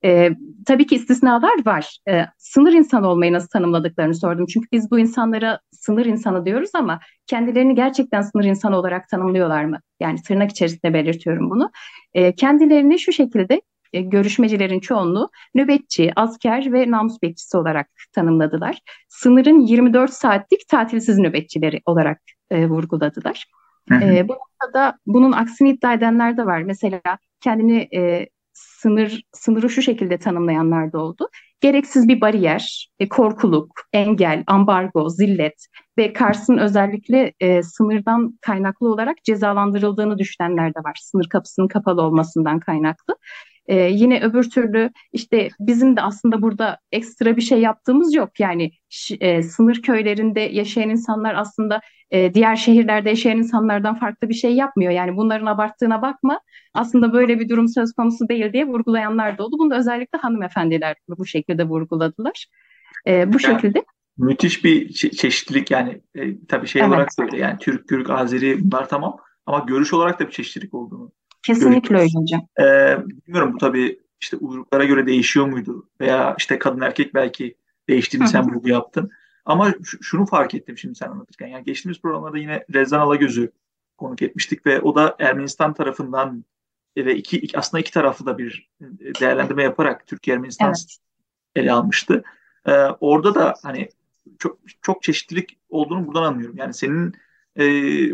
E, 0.05 0.29
tabii 0.67 0.87
ki 0.87 0.95
istisnalar 0.95 1.65
var. 1.65 1.99
E, 2.09 2.25
sınır 2.37 2.73
insanı 2.73 3.07
olmayı 3.07 3.33
nasıl 3.33 3.47
tanımladıklarını 3.47 4.15
sordum. 4.15 4.45
Çünkü 4.45 4.67
biz 4.71 4.91
bu 4.91 4.99
insanlara 4.99 5.59
sınır 5.71 6.05
insanı 6.05 6.45
diyoruz 6.45 6.69
ama 6.73 6.99
kendilerini 7.27 7.75
gerçekten 7.75 8.21
sınır 8.21 8.43
insanı 8.43 8.77
olarak 8.77 9.09
tanımlıyorlar 9.09 9.65
mı? 9.65 9.79
Yani 9.99 10.21
tırnak 10.21 10.51
içerisinde 10.51 10.93
belirtiyorum 10.93 11.49
bunu. 11.49 11.71
E, 12.13 12.35
kendilerini 12.35 12.99
şu 12.99 13.11
şekilde 13.11 13.61
e, 13.93 14.01
görüşmecilerin 14.01 14.79
çoğunluğu 14.79 15.29
nöbetçi, 15.55 16.11
asker 16.15 16.73
ve 16.73 16.91
namus 16.91 17.21
bekçisi 17.21 17.57
olarak 17.57 17.87
tanımladılar. 18.13 18.79
Sınırın 19.09 19.59
24 19.59 20.13
saatlik 20.13 20.67
tatilsiz 20.67 21.17
nöbetçileri 21.17 21.81
olarak 21.85 22.21
e, 22.51 22.69
vurguladılar. 22.69 23.45
E, 23.91 24.27
bu 24.27 24.33
noktada 24.33 24.97
bunun 25.05 25.31
aksini 25.31 25.69
iddia 25.69 25.93
edenler 25.93 26.37
de 26.37 26.45
var. 26.45 26.61
Mesela 26.61 27.01
kendini 27.41 27.89
e, 27.95 28.27
sınır 28.53 29.21
sınırı 29.33 29.69
şu 29.69 29.81
şekilde 29.81 30.17
tanımlayanlar 30.17 30.93
da 30.93 30.99
oldu. 30.99 31.29
Gereksiz 31.61 32.07
bir 32.07 32.21
bariyer, 32.21 32.89
e, 32.99 33.09
korkuluk, 33.09 33.81
engel, 33.93 34.43
ambargo, 34.47 35.09
zillet 35.09 35.65
ve 35.97 36.13
Kars'ın 36.13 36.57
özellikle 36.57 37.33
e, 37.39 37.63
sınırdan 37.63 38.37
kaynaklı 38.41 38.91
olarak 38.91 39.23
cezalandırıldığını 39.23 40.17
düşünenler 40.17 40.69
de 40.75 40.79
var. 40.79 40.99
Sınır 41.01 41.29
kapısının 41.29 41.67
kapalı 41.67 42.01
olmasından 42.01 42.59
kaynaklı. 42.59 43.15
Ee, 43.69 43.75
yine 43.75 44.21
öbür 44.21 44.49
türlü 44.49 44.91
işte 45.13 45.49
bizim 45.59 45.97
de 45.97 46.01
aslında 46.01 46.41
burada 46.41 46.79
ekstra 46.91 47.37
bir 47.37 47.41
şey 47.41 47.59
yaptığımız 47.59 48.13
yok. 48.13 48.39
Yani 48.39 48.71
e, 49.19 49.43
sınır 49.43 49.81
köylerinde 49.81 50.39
yaşayan 50.39 50.89
insanlar 50.89 51.35
aslında 51.35 51.81
e, 52.11 52.33
diğer 52.33 52.55
şehirlerde 52.55 53.09
yaşayan 53.09 53.37
insanlardan 53.37 53.99
farklı 53.99 54.29
bir 54.29 54.33
şey 54.33 54.55
yapmıyor. 54.55 54.91
Yani 54.91 55.17
bunların 55.17 55.45
abarttığına 55.45 56.01
bakma. 56.01 56.39
Aslında 56.73 57.13
böyle 57.13 57.39
bir 57.39 57.49
durum 57.49 57.67
söz 57.67 57.93
konusu 57.93 58.29
değil 58.29 58.53
diye 58.53 58.65
vurgulayanlar 58.67 59.37
da 59.37 59.45
oldu. 59.45 59.55
Bunu 59.59 59.69
da 59.69 59.77
özellikle 59.77 60.19
hanımefendiler 60.19 60.95
bu 61.17 61.25
şekilde 61.25 61.63
vurguladılar. 61.63 62.45
E, 63.07 63.33
bu 63.33 63.39
şekilde. 63.39 63.83
Müthiş 64.17 64.63
bir 64.63 64.89
çe- 64.89 65.15
çeşitlilik 65.15 65.71
yani 65.71 66.01
e, 66.15 66.45
tabii 66.47 66.67
şey 66.67 66.81
evet. 66.81 66.89
olarak 66.89 67.09
böyle 67.19 67.37
yani 67.37 67.57
Türk, 67.57 67.87
Gürk, 67.87 68.09
Azeri 68.09 68.57
bunlar 68.63 68.89
tamam 68.89 69.17
ama 69.45 69.59
görüş 69.59 69.93
olarak 69.93 70.19
da 70.19 70.27
bir 70.27 70.31
çeşitlilik 70.31 70.73
olduğunu 70.73 71.11
Kesinlikle 71.43 71.97
öyle 71.97 72.09
hocam. 72.15 72.47
Ee, 72.59 72.97
bilmiyorum 73.07 73.53
bu 73.53 73.57
tabii 73.57 73.99
işte 74.21 74.37
uyruklara 74.37 74.85
göre 74.85 75.07
değişiyor 75.07 75.45
muydu 75.45 75.89
veya 76.01 76.35
işte 76.37 76.59
kadın 76.59 76.81
erkek 76.81 77.13
belki 77.13 77.55
değiştiğini 77.89 78.27
sen 78.27 78.49
vurgu 78.49 78.69
yaptın. 78.69 79.11
Ama 79.45 79.73
şunu 80.01 80.25
fark 80.25 80.53
ettim 80.55 80.77
şimdi 80.77 80.95
sen 80.95 81.07
anlatırken. 81.07 81.47
Yani 81.47 81.63
geçtiğimiz 81.63 82.01
programlarda 82.01 82.37
yine 82.37 82.65
Rezan 82.73 82.99
Alagöz'ü 82.99 83.51
konuk 83.97 84.21
etmiştik 84.21 84.65
ve 84.65 84.81
o 84.81 84.95
da 84.95 85.15
Ermenistan 85.19 85.73
tarafından 85.73 86.45
ve 86.97 87.15
iki, 87.15 87.57
aslında 87.57 87.81
iki 87.81 87.91
taraflı 87.91 88.25
da 88.25 88.37
bir 88.37 88.69
değerlendirme 89.19 89.63
yaparak 89.63 90.07
Türkiye 90.07 90.35
Ermenistan 90.35 90.67
evet. 90.67 90.97
ele 91.55 91.71
almıştı. 91.71 92.23
Ee, 92.65 92.71
orada 92.99 93.35
da 93.35 93.53
hani 93.63 93.89
çok 94.39 94.59
çok 94.81 95.03
çeşitlilik 95.03 95.57
olduğunu 95.69 96.07
buradan 96.07 96.23
anlıyorum. 96.23 96.57
Yani 96.57 96.73
senin 96.73 97.15
e, 97.57 97.63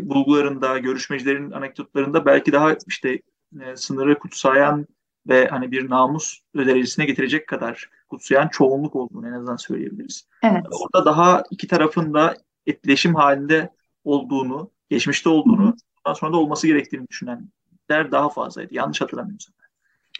bulgularında, 0.08 0.78
görüşmecilerin 0.78 1.50
anekdotlarında 1.50 2.26
belki 2.26 2.52
daha 2.52 2.76
işte 2.86 3.20
e, 3.60 3.76
sınırı 3.76 4.18
kutsayan 4.18 4.86
ve 5.28 5.48
hani 5.48 5.70
bir 5.70 5.90
namus 5.90 6.40
derecesine 6.56 7.04
getirecek 7.04 7.46
kadar 7.46 7.90
kutsayan 8.08 8.48
çoğunluk 8.48 8.96
olduğunu 8.96 9.28
en 9.28 9.32
azından 9.32 9.56
söyleyebiliriz. 9.56 10.28
Evet. 10.42 10.66
Orada 10.70 11.04
daha 11.04 11.42
iki 11.50 11.68
tarafın 11.68 12.14
da 12.14 12.36
etkileşim 12.66 13.14
halinde 13.14 13.70
olduğunu, 14.04 14.70
geçmişte 14.90 15.28
olduğunu, 15.28 15.76
daha 16.06 16.14
sonra 16.14 16.32
da 16.32 16.36
olması 16.36 16.66
gerektiğini 16.66 17.08
düşünenler 17.08 18.12
daha 18.12 18.28
fazlaydı. 18.28 18.74
Yanlış 18.74 19.00
hatırlamıyorsam. 19.00 19.54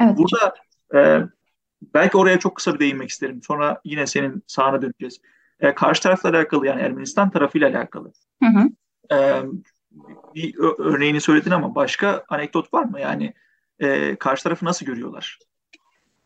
Evet. 0.00 0.18
Burada 0.18 0.54
e, 0.94 1.22
belki 1.94 2.16
oraya 2.16 2.38
çok 2.38 2.56
kısa 2.56 2.74
bir 2.74 2.78
değinmek 2.78 3.10
isterim. 3.10 3.42
Sonra 3.42 3.80
yine 3.84 4.06
senin 4.06 4.42
sahana 4.46 4.82
döneceğiz. 4.82 5.20
E, 5.60 5.74
karşı 5.74 6.02
tarafla 6.02 6.28
alakalı 6.28 6.66
yani 6.66 6.80
Ermenistan 6.82 7.30
tarafıyla 7.30 7.68
alakalı. 7.70 8.12
Hı 8.42 8.48
hı 8.48 8.68
e, 9.12 9.42
bir 10.34 10.54
örneğini 10.78 11.20
söyledin 11.20 11.50
ama 11.50 11.74
başka 11.74 12.24
anekdot 12.28 12.74
var 12.74 12.84
mı? 12.84 13.00
Yani 13.00 13.32
e, 13.80 14.16
karşı 14.16 14.42
tarafı 14.42 14.64
nasıl 14.64 14.86
görüyorlar? 14.86 15.38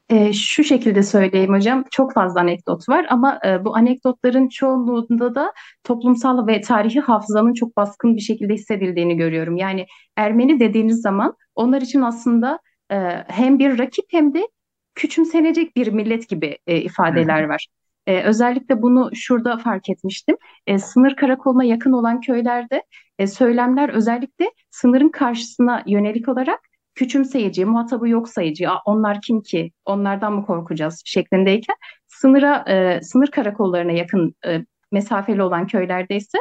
E, 0.08 0.32
şu 0.32 0.64
şekilde 0.64 1.02
söyleyeyim 1.02 1.54
hocam, 1.54 1.84
çok 1.90 2.14
fazla 2.14 2.40
anekdot 2.40 2.88
var 2.88 3.06
ama 3.08 3.40
e, 3.46 3.64
bu 3.64 3.76
anekdotların 3.76 4.48
çoğunluğunda 4.48 5.34
da 5.34 5.52
toplumsal 5.84 6.46
ve 6.46 6.60
tarihi 6.60 7.00
hafızanın 7.00 7.54
çok 7.54 7.76
baskın 7.76 8.16
bir 8.16 8.20
şekilde 8.20 8.54
hissedildiğini 8.54 9.16
görüyorum. 9.16 9.56
Yani 9.56 9.86
Ermeni 10.16 10.60
dediğiniz 10.60 11.00
zaman 11.00 11.36
onlar 11.54 11.80
için 11.80 12.02
aslında 12.02 12.58
e, 12.92 12.96
hem 13.28 13.58
bir 13.58 13.78
rakip 13.78 14.04
hem 14.08 14.34
de 14.34 14.48
küçümsenecek 14.94 15.76
bir 15.76 15.88
millet 15.88 16.28
gibi 16.28 16.58
e, 16.66 16.76
ifadeler 16.76 17.44
var. 17.44 17.66
E, 18.10 18.22
özellikle 18.22 18.82
bunu 18.82 19.10
şurada 19.14 19.58
fark 19.58 19.90
etmiştim. 19.90 20.36
E, 20.66 20.78
sınır 20.78 21.16
karakoluna 21.16 21.64
yakın 21.64 21.92
olan 21.92 22.20
köylerde 22.20 22.82
e, 23.18 23.26
söylemler 23.26 23.88
özellikle 23.88 24.50
sınırın 24.70 25.08
karşısına 25.08 25.82
yönelik 25.86 26.28
olarak 26.28 26.60
küçümseyici, 26.94 27.64
muhatabı 27.64 28.08
yok 28.08 28.28
sayıcı, 28.28 28.68
onlar 28.84 29.20
kim 29.20 29.42
ki, 29.42 29.72
onlardan 29.84 30.32
mı 30.32 30.46
korkacağız 30.46 31.02
şeklindeyken 31.04 31.76
sınıra, 32.06 32.64
e, 32.68 33.00
sınır 33.02 33.26
karakollarına 33.26 33.92
yakın 33.92 34.34
e, 34.46 34.64
mesafeli 34.92 35.42
olan 35.42 35.66
köylerde 35.66 36.16
ise 36.16 36.38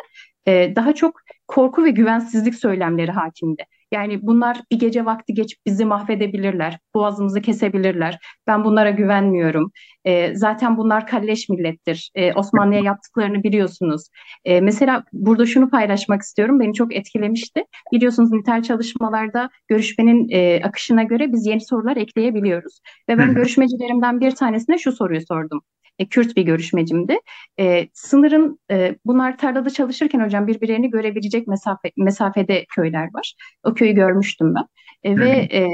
e, 0.48 0.76
daha 0.76 0.96
çok 0.96 1.22
korku 1.48 1.84
ve 1.84 1.90
güvensizlik 1.90 2.56
söylemleri 2.56 3.12
hakimdi. 3.12 3.66
Yani 3.92 4.20
bunlar 4.22 4.62
bir 4.72 4.80
gece 4.80 5.06
vakti 5.06 5.34
geçip 5.34 5.60
bizi 5.66 5.86
mahvedebilirler, 5.86 6.80
boğazımızı 6.94 7.42
kesebilirler. 7.42 8.20
Ben 8.48 8.64
bunlara 8.64 8.90
güvenmiyorum. 8.90 9.72
E, 10.06 10.36
zaten 10.36 10.78
bunlar 10.78 11.08
kalleş 11.08 11.50
millettir. 11.50 12.12
E, 12.16 12.34
Osmanlı'ya 12.34 12.82
yaptıklarını 12.82 13.44
biliyorsunuz. 13.44 14.08
E, 14.46 14.62
mesela 14.62 15.04
burada 15.14 15.46
şunu 15.46 15.70
paylaşmak 15.70 16.22
istiyorum. 16.22 16.60
Beni 16.60 16.74
çok 16.74 16.96
etkilemişti. 16.96 17.64
Biliyorsunuz 17.94 18.32
nitel 18.32 18.64
çalışmalarda 18.64 19.50
görüşmenin 19.68 20.28
e, 20.32 20.62
akışına 20.64 21.04
göre 21.04 21.32
biz 21.34 21.46
yeni 21.46 21.62
sorular 21.62 21.98
ekleyebiliyoruz. 21.98 22.80
Ve 23.10 23.18
ben 23.18 23.34
görüşmecilerimden 23.34 24.20
bir 24.22 24.32
tanesine 24.32 24.78
şu 24.78 24.92
soruyu 24.92 25.22
sordum 25.28 25.62
e, 26.00 26.06
Kürt 26.06 26.36
bir 26.36 26.44
görüşmecimdi. 26.44 27.20
E, 27.60 27.88
sınırın 27.94 28.60
e, 28.72 28.96
bunlar 29.06 29.38
tarlada 29.38 29.70
çalışırken 29.70 30.20
hocam 30.20 30.48
birbirlerini 30.48 30.90
görebilecek 30.90 31.48
mesafe, 31.48 31.92
mesafede 31.98 32.66
köyler 32.76 33.10
var. 33.14 33.36
O 33.64 33.74
köyü 33.74 33.94
görmüştüm 33.94 34.56
ben. 34.56 34.66
E, 35.04 35.18
ve 35.18 35.30
e, 35.30 35.68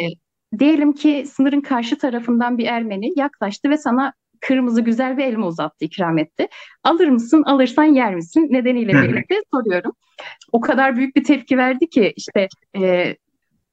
diyelim 0.60 0.94
ki 0.94 1.26
sınırın 1.28 1.62
karşı 1.62 1.98
tarafından 1.98 2.58
bir 2.58 2.66
Ermeni 2.66 3.20
yaklaştı 3.20 3.70
ve 3.70 3.78
sana 3.78 4.14
kırmızı 4.42 4.82
güzel 4.82 5.18
bir 5.18 5.24
elma 5.24 5.48
uzattı, 5.48 5.86
ikram 5.86 6.18
etti. 6.18 6.48
Alır 6.84 7.08
mısın, 7.08 7.44
alırsan 7.44 7.84
yer 7.84 8.16
misin 8.16 8.48
nedeniyle 8.52 8.94
birlikte 8.94 9.36
soruyorum. 9.54 9.92
O 10.52 10.62
kadar 10.62 10.96
büyük 10.96 11.16
bir 11.16 11.24
tepki 11.24 11.58
verdi 11.58 11.90
ki 11.90 12.14
işte 12.16 12.48
e, 12.78 13.16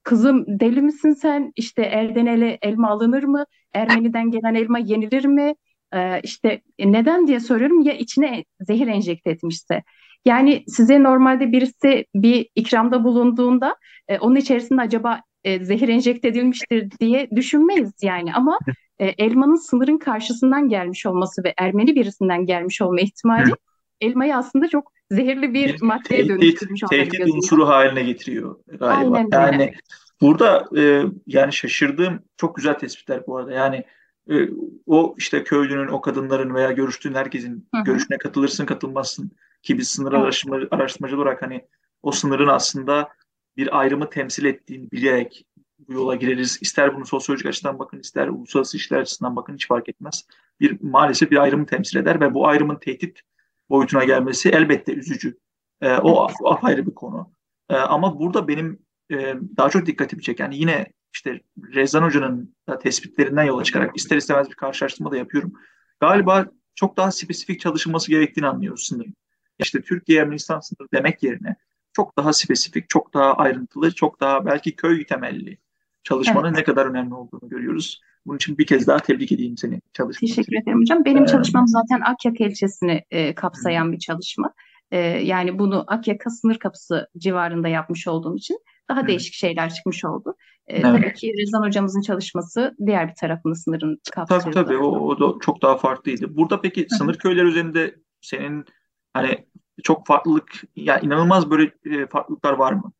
kızım 0.03 0.45
deli 0.47 0.81
misin 0.81 1.13
sen 1.13 1.51
işte 1.55 1.81
elden 1.81 2.25
ele 2.25 2.57
elma 2.61 2.89
alınır 2.89 3.23
mı? 3.23 3.45
Ermeni'den 3.73 4.31
gelen 4.31 4.55
elma 4.55 4.79
yenilir 4.79 5.25
mi? 5.25 5.53
Ee, 5.93 6.21
işte 6.23 6.61
e, 6.79 6.91
neden 6.91 7.27
diye 7.27 7.39
soruyorum 7.39 7.81
ya 7.81 7.93
içine 7.93 8.45
zehir 8.59 8.87
enjekte 8.87 9.29
etmişse. 9.29 9.83
Yani 10.25 10.63
size 10.67 11.03
normalde 11.03 11.51
birisi 11.51 12.05
bir 12.15 12.49
ikramda 12.55 13.03
bulunduğunda 13.03 13.75
e, 14.07 14.19
onun 14.19 14.35
içerisinde 14.35 14.81
acaba 14.81 15.21
e, 15.43 15.65
zehir 15.65 15.89
enjekte 15.89 16.27
edilmiştir 16.27 16.91
diye 16.99 17.29
düşünmeyiz 17.35 17.91
yani 18.01 18.33
ama 18.33 18.59
e, 18.99 19.05
elmanın 19.05 19.69
sınırın 19.69 19.97
karşısından 19.97 20.69
gelmiş 20.69 21.05
olması 21.05 21.43
ve 21.43 21.53
Ermeni 21.57 21.95
birisinden 21.95 22.45
gelmiş 22.45 22.81
olma 22.81 23.01
ihtimali 23.01 23.51
Hı. 23.51 23.55
elmayı 24.01 24.35
aslında 24.35 24.69
çok 24.69 24.91
zehirli 25.11 25.53
bir 25.53 25.81
maddeye 25.81 26.29
dönüştürmüş 26.29 26.81
Tehdit 26.89 27.27
unsuru 27.35 27.67
haline 27.67 28.03
getiriyor 28.03 28.55
galiba. 28.67 29.15
Aynen 29.17 29.29
yani 29.31 29.61
öyle. 29.61 29.73
burada 30.21 30.67
e, 30.77 31.03
yani 31.27 31.53
şaşırdığım 31.53 32.19
çok 32.37 32.55
güzel 32.55 32.73
tespitler 32.73 33.27
bu 33.27 33.37
arada. 33.37 33.51
Yani 33.51 33.83
e, 34.29 34.49
o 34.85 35.15
işte 35.17 35.43
köylünün, 35.43 35.87
o 35.87 36.01
kadınların 36.01 36.53
veya 36.53 36.71
görüştüğün 36.71 37.13
herkesin 37.13 37.67
hı 37.75 37.79
hı. 37.79 37.83
görüşüne 37.83 38.17
katılırsın, 38.17 38.65
katılmazsın 38.65 39.31
ki 39.61 39.77
biz 39.77 39.87
sınır 39.87 40.13
araştırma, 40.13 40.59
araştırmacı 40.71 41.17
olarak 41.17 41.41
hani 41.41 41.67
o 42.03 42.11
sınırın 42.11 42.47
aslında 42.47 43.09
bir 43.57 43.79
ayrımı 43.79 44.09
temsil 44.09 44.45
ettiğini 44.45 44.91
bilerek 44.91 45.45
bu 45.87 45.93
yola 45.93 46.15
gireriz. 46.15 46.57
İster 46.61 46.95
bunu 46.95 47.05
sosyolojik 47.05 47.45
açıdan 47.45 47.79
bakın, 47.79 47.99
ister 47.99 48.27
uluslararası 48.27 48.77
işler 48.77 48.99
açısından 48.99 49.35
bakın 49.35 49.53
hiç 49.53 49.67
fark 49.67 49.89
etmez. 49.89 50.27
Bir 50.59 50.81
maalesef 50.81 51.31
bir 51.31 51.37
ayrımı 51.37 51.65
temsil 51.65 51.97
eder 51.97 52.21
ve 52.21 52.33
bu 52.33 52.47
ayrımın 52.47 52.75
tehdit 52.75 53.21
boyutuna 53.69 54.03
gelmesi 54.03 54.49
elbette 54.49 54.93
üzücü. 54.93 55.37
E, 55.81 55.97
o 55.97 56.27
ayrı 56.61 56.85
bir 56.85 56.95
konu. 56.95 57.31
E, 57.69 57.75
ama 57.75 58.19
burada 58.19 58.47
benim 58.47 58.79
e, 59.11 59.35
daha 59.57 59.69
çok 59.69 59.85
dikkatimi 59.85 60.21
çeken 60.21 60.51
yine 60.51 60.93
işte 61.13 61.41
Rezan 61.73 62.03
Hoca'nın 62.03 62.55
tespitlerinden 62.81 63.43
yola 63.43 63.63
çıkarak 63.63 63.97
ister 63.97 64.17
istemez 64.17 64.49
bir 64.49 64.55
karşılaştırma 64.55 65.11
da 65.11 65.17
yapıyorum. 65.17 65.53
Galiba 65.99 66.45
çok 66.75 66.97
daha 66.97 67.11
spesifik 67.11 67.59
çalışılması 67.59 68.11
gerektiğini 68.11 68.47
anlıyoruz 68.47 68.83
sınırın. 68.83 69.15
İşte 69.59 69.81
Türkiye 69.81 70.21
Ermenistan 70.21 70.59
sınırı 70.59 70.87
demek 70.93 71.23
yerine 71.23 71.55
çok 71.93 72.17
daha 72.17 72.33
spesifik, 72.33 72.89
çok 72.89 73.13
daha 73.13 73.33
ayrıntılı, 73.33 73.91
çok 73.91 74.19
daha 74.19 74.45
belki 74.45 74.75
köy 74.75 75.05
temelli 75.05 75.57
çalışmanın 76.03 76.47
evet. 76.47 76.57
ne 76.57 76.63
kadar 76.63 76.85
önemli 76.85 77.13
olduğunu 77.13 77.49
görüyoruz. 77.49 78.01
Bunun 78.25 78.37
için 78.37 78.57
bir 78.57 78.65
kez 78.65 78.87
daha 78.87 78.97
tebrik 78.97 79.31
edeyim 79.31 79.57
seni 79.57 79.81
çalışmanı. 79.93 80.29
Teşekkür 80.29 80.61
ederim 80.61 80.79
hocam. 80.81 81.05
Benim 81.05 81.23
ee, 81.23 81.27
çalışmam 81.27 81.67
zaten 81.67 82.01
Akyaka 82.01 82.43
ilçesini 82.43 83.03
e, 83.11 83.35
kapsayan 83.35 83.91
bir 83.91 83.99
çalışma. 83.99 84.53
E, 84.91 84.97
yani 84.99 85.59
bunu 85.59 85.83
Akyaka 85.87 86.29
sınır 86.29 86.57
kapısı 86.57 87.07
civarında 87.17 87.67
yapmış 87.67 88.07
olduğum 88.07 88.37
için 88.37 88.57
daha 88.95 89.07
değişik 89.07 89.33
şeyler 89.33 89.73
çıkmış 89.73 90.05
oldu. 90.05 90.35
E, 90.67 90.77
evet. 90.77 90.83
Tabii 90.83 91.13
ki 91.13 91.33
Rezan 91.37 91.67
hocamızın 91.67 92.01
çalışması 92.01 92.75
diğer 92.85 93.07
bir 93.07 93.15
tarafını 93.15 93.55
sınırın 93.55 93.99
kapsıyor. 94.11 94.41
Tabii 94.41 94.53
tabii 94.53 94.77
o, 94.77 94.87
o 94.87 95.19
da 95.19 95.39
çok 95.39 95.61
daha 95.61 95.77
farklıydı. 95.77 96.37
Burada 96.37 96.61
peki 96.61 96.87
sınır 96.89 97.17
köyler 97.17 97.43
üzerinde 97.43 97.95
senin 98.21 98.65
hani 99.13 99.45
çok 99.83 100.07
farklılık 100.07 100.61
yani 100.75 101.05
inanılmaz 101.05 101.49
böyle 101.49 101.71
e, 101.85 102.07
farklılıklar 102.07 102.53
var 102.53 102.73
mı? 102.73 102.91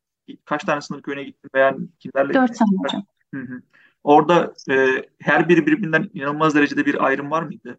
Kaç 0.44 0.64
tane 0.64 0.80
sınır 0.80 1.02
köyüne 1.02 1.24
gittin 1.24 1.50
veya 1.54 1.76
kimlerle? 1.98 2.34
Dört 2.34 2.58
tane 2.58 2.76
hocam. 2.78 3.02
Hı 3.34 3.40
hı. 3.40 3.62
Orada 4.04 4.54
e, 4.70 4.88
her 5.20 5.48
biri 5.48 5.66
birbirinden 5.66 6.10
inanılmaz 6.14 6.54
derecede 6.54 6.86
bir 6.86 7.04
ayrım 7.04 7.30
var 7.30 7.42
mıydı? 7.42 7.78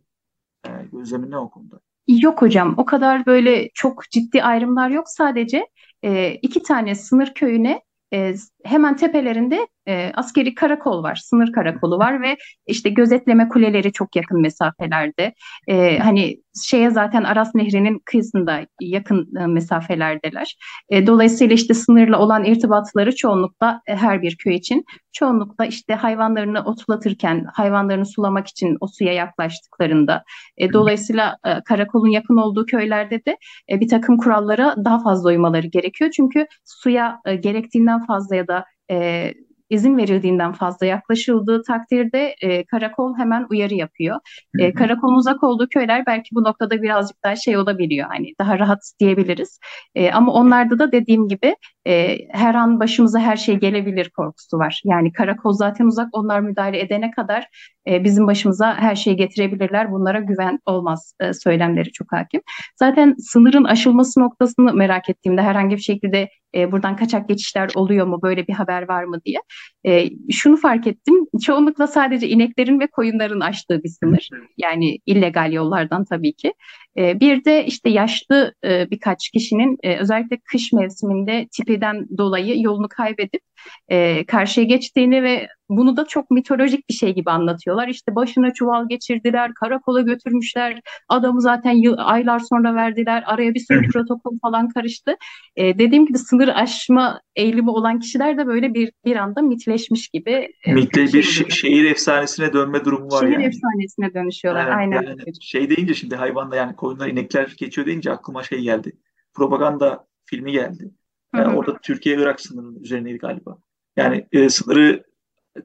E, 0.67 0.69
gözlemin 0.91 1.31
ne 1.31 1.37
o 1.37 1.49
konuda? 1.49 1.79
Yok 2.07 2.41
hocam 2.41 2.73
o 2.77 2.85
kadar 2.85 3.25
böyle 3.25 3.69
çok 3.73 4.11
ciddi 4.11 4.43
ayrımlar 4.43 4.89
yok 4.89 5.05
sadece 5.09 5.67
e, 6.03 6.31
iki 6.31 6.63
tane 6.63 6.95
sınır 6.95 7.33
köyüne 7.33 7.81
e, 8.11 8.33
hemen 8.65 8.95
tepelerinde 8.95 9.67
e, 9.87 10.11
askeri 10.13 10.55
karakol 10.55 11.03
var, 11.03 11.15
sınır 11.15 11.51
karakolu 11.51 11.99
var 11.99 12.21
ve 12.21 12.37
işte 12.67 12.89
gözetleme 12.89 13.49
kuleleri 13.49 13.91
çok 13.91 14.15
yakın 14.15 14.41
mesafelerde. 14.41 15.33
E, 15.67 15.97
hani 15.99 16.37
şeye 16.63 16.89
zaten 16.89 17.23
Aras 17.23 17.55
Nehri'nin 17.55 18.01
kıyısında 18.05 18.59
yakın 18.81 19.35
e, 19.39 19.47
mesafelerdeler. 19.47 20.57
E, 20.89 21.07
dolayısıyla 21.07 21.55
işte 21.55 21.73
sınırla 21.73 22.19
olan 22.19 22.43
irtibatları 22.43 23.15
çoğunlukla 23.15 23.81
e, 23.87 23.95
her 23.95 24.21
bir 24.21 24.37
köy 24.37 24.55
için 24.55 24.85
çoğunlukla 25.13 25.65
işte 25.65 25.93
hayvanlarını 25.93 26.63
otlatırken, 26.65 27.45
hayvanlarını 27.53 28.05
sulamak 28.05 28.47
için 28.47 28.77
o 28.79 28.87
suya 28.87 29.13
yaklaştıklarında. 29.13 30.23
E, 30.57 30.73
dolayısıyla 30.73 31.37
e, 31.45 31.63
karakolun 31.63 32.09
yakın 32.09 32.37
olduğu 32.37 32.65
köylerde 32.65 33.25
de 33.25 33.37
e, 33.71 33.79
bir 33.79 33.87
takım 33.87 34.17
kurallara 34.17 34.75
daha 34.85 35.03
fazla 35.03 35.29
uymaları 35.29 35.67
gerekiyor. 35.67 36.11
Çünkü 36.15 36.47
suya 36.65 37.19
e, 37.25 37.35
gerektiğinden 37.35 38.05
fazla 38.05 38.35
ya 38.35 38.47
da 38.47 38.54
e, 38.91 39.33
izin 39.69 39.97
verildiğinden 39.97 40.53
fazla 40.53 40.85
yaklaşıldığı 40.85 41.63
takdirde 41.63 42.35
e, 42.41 42.65
karakol 42.65 43.17
hemen 43.17 43.45
uyarı 43.49 43.73
yapıyor. 43.73 44.19
E, 44.59 44.73
karakolun 44.73 45.15
uzak 45.15 45.43
olduğu 45.43 45.67
köyler 45.69 46.05
belki 46.05 46.35
bu 46.35 46.43
noktada 46.43 46.81
birazcık 46.81 47.23
daha 47.23 47.35
şey 47.35 47.57
olabiliyor 47.57 48.07
hani 48.07 48.33
daha 48.39 48.59
rahat 48.59 48.79
diyebiliriz. 48.99 49.59
E, 49.95 50.11
ama 50.11 50.33
onlarda 50.33 50.79
da 50.79 50.91
dediğim 50.91 51.27
gibi 51.27 51.55
e, 51.87 52.17
her 52.31 52.55
an 52.55 52.79
başımıza 52.79 53.19
her 53.19 53.35
şey 53.35 53.55
gelebilir 53.55 54.09
korkusu 54.09 54.57
var. 54.57 54.81
Yani 54.85 55.13
karakol 55.13 55.53
zaten 55.53 55.85
uzak 55.85 56.07
onlar 56.11 56.39
müdahale 56.39 56.79
edene 56.79 57.11
kadar 57.11 57.47
e, 57.87 58.03
bizim 58.03 58.27
başımıza 58.27 58.75
her 58.77 58.95
şeyi 58.95 59.15
getirebilirler. 59.15 59.91
Bunlara 59.91 60.19
güven 60.19 60.59
olmaz 60.65 61.13
e, 61.19 61.33
söylemleri 61.33 61.91
çok 61.91 62.11
hakim. 62.11 62.41
Zaten 62.79 63.15
sınırın 63.19 63.63
aşılması 63.63 64.19
noktasını 64.19 64.73
merak 64.73 65.09
ettiğimde 65.09 65.41
herhangi 65.41 65.75
bir 65.75 65.81
şekilde 65.81 66.29
e, 66.55 66.71
buradan 66.71 66.95
kaçak 66.95 67.29
geçişler 67.29 67.69
oluyor 67.75 68.07
mu 68.07 68.19
böyle 68.23 68.47
bir 68.47 68.53
haber 68.53 68.87
var 68.87 69.03
mı 69.03 69.19
diye. 69.25 69.37
E, 69.85 70.09
şunu 70.31 70.57
fark 70.57 70.87
ettim 70.87 71.15
çoğunlukla 71.45 71.87
sadece 71.87 72.27
ineklerin 72.27 72.79
ve 72.79 72.87
koyunların 72.87 73.39
aştığı 73.39 73.83
bir 73.83 73.89
sınır. 73.89 74.29
Yani 74.57 74.97
illegal 75.05 75.53
yollardan 75.53 76.05
tabii 76.05 76.33
ki. 76.33 76.53
E, 76.97 77.19
bir 77.19 77.45
de 77.45 77.65
işte 77.65 77.89
yaşlı 77.89 78.53
e, 78.65 78.91
birkaç 78.91 79.29
kişinin 79.29 79.77
e, 79.83 79.97
özellikle 79.97 80.37
kış 80.37 80.73
mevsiminde 80.73 81.47
tipiden 81.51 82.07
dolayı 82.17 82.61
yolunu 82.61 82.87
kaybedip 82.89 83.41
e, 83.89 84.25
karşıya 84.25 84.65
geçtiğini 84.65 85.23
ve 85.23 85.47
bunu 85.69 85.97
da 85.97 86.05
çok 86.05 86.31
mitolojik 86.31 86.89
bir 86.89 86.93
şey 86.93 87.15
gibi 87.15 87.31
anlatıyorlar. 87.31 87.87
İşte 87.87 88.15
başına 88.15 88.53
çuval 88.53 88.89
geçirdiler, 88.89 89.53
karakola 89.53 90.01
götürmüşler, 90.01 90.81
adamı 91.09 91.41
zaten 91.41 91.71
yıl, 91.71 91.95
aylar 91.97 92.39
sonra 92.39 92.75
verdiler, 92.75 93.23
araya 93.25 93.53
bir 93.53 93.59
sürü 93.59 93.87
protokol 93.87 94.39
falan 94.41 94.69
karıştı. 94.69 95.15
E, 95.55 95.79
dediğim 95.79 96.05
gibi 96.05 96.17
sınır 96.17 96.47
aşma 96.47 97.21
eğilimi 97.35 97.69
olan 97.69 97.99
kişiler 97.99 98.37
de 98.37 98.47
böyle 98.47 98.73
bir 98.73 98.91
bir 99.05 99.15
anda 99.15 99.41
mitleşmiş 99.41 100.07
gibi. 100.07 100.49
E, 100.65 100.73
Mitle 100.73 101.03
bir 101.03 101.23
şey 101.23 101.49
şehir 101.49 101.85
efsanesine 101.85 102.53
dönme 102.53 102.85
durumu 102.85 103.05
var 103.11 103.19
şehir 103.19 103.31
yani. 103.31 103.41
Şehir 103.41 103.47
efsanesine 103.47 104.13
dönüşüyorlar, 104.13 104.65
evet, 104.65 104.75
aynen. 104.75 105.01
Yani 105.01 105.21
şey 105.41 105.69
deyince 105.69 105.93
şimdi 105.93 106.15
hayvanda 106.15 106.55
yani 106.55 106.75
koyunlar, 106.75 107.07
inekler 107.07 107.53
geçiyor 107.57 107.87
deyince 107.87 108.11
aklıma 108.11 108.43
şey 108.43 108.61
geldi. 108.61 108.91
Propaganda 109.33 110.07
filmi 110.25 110.51
geldi. 110.51 110.91
Yani 111.35 111.57
orada 111.57 111.77
Türkiye-Irak 111.77 112.41
sınırının 112.41 112.83
üzerineydi 112.83 113.17
galiba. 113.17 113.57
Yani 113.97 114.25
e, 114.31 114.49
sınırı 114.49 115.03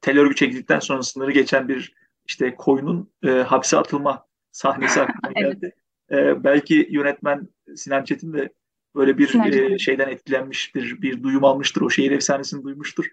tel 0.01 0.19
örgü 0.19 0.35
çekildikten 0.35 0.79
sonra 0.79 1.03
sınırı 1.03 1.31
geçen 1.31 1.67
bir 1.67 1.93
işte 2.25 2.55
koyunun 2.55 3.11
e, 3.23 3.29
hapse 3.29 3.77
atılma 3.77 4.25
sahnesi 4.51 5.01
aklıma 5.01 5.31
geldi. 5.35 5.75
evet. 6.09 6.37
e, 6.37 6.43
belki 6.43 6.87
yönetmen 6.91 7.47
Sinan 7.75 8.03
Çetin 8.03 8.33
de 8.33 8.49
böyle 8.95 9.17
bir 9.17 9.45
e, 9.45 9.79
şeyden 9.79 10.09
etkilenmiş 10.09 10.75
bir, 10.75 11.23
duyum 11.23 11.43
almıştır. 11.43 11.81
O 11.81 11.89
şehir 11.89 12.11
efsanesini 12.11 12.63
duymuştur. 12.63 13.05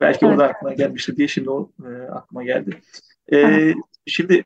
Belki 0.00 0.26
evet. 0.26 0.32
orada 0.32 0.48
aklına 0.48 0.72
gelmiştir 0.72 1.16
diye 1.16 1.28
şimdi 1.28 1.50
o 1.50 1.72
e, 1.84 1.88
aklıma 1.88 2.44
geldi. 2.44 2.80
E, 3.28 3.36
evet. 3.36 3.76
Şimdi 4.06 4.44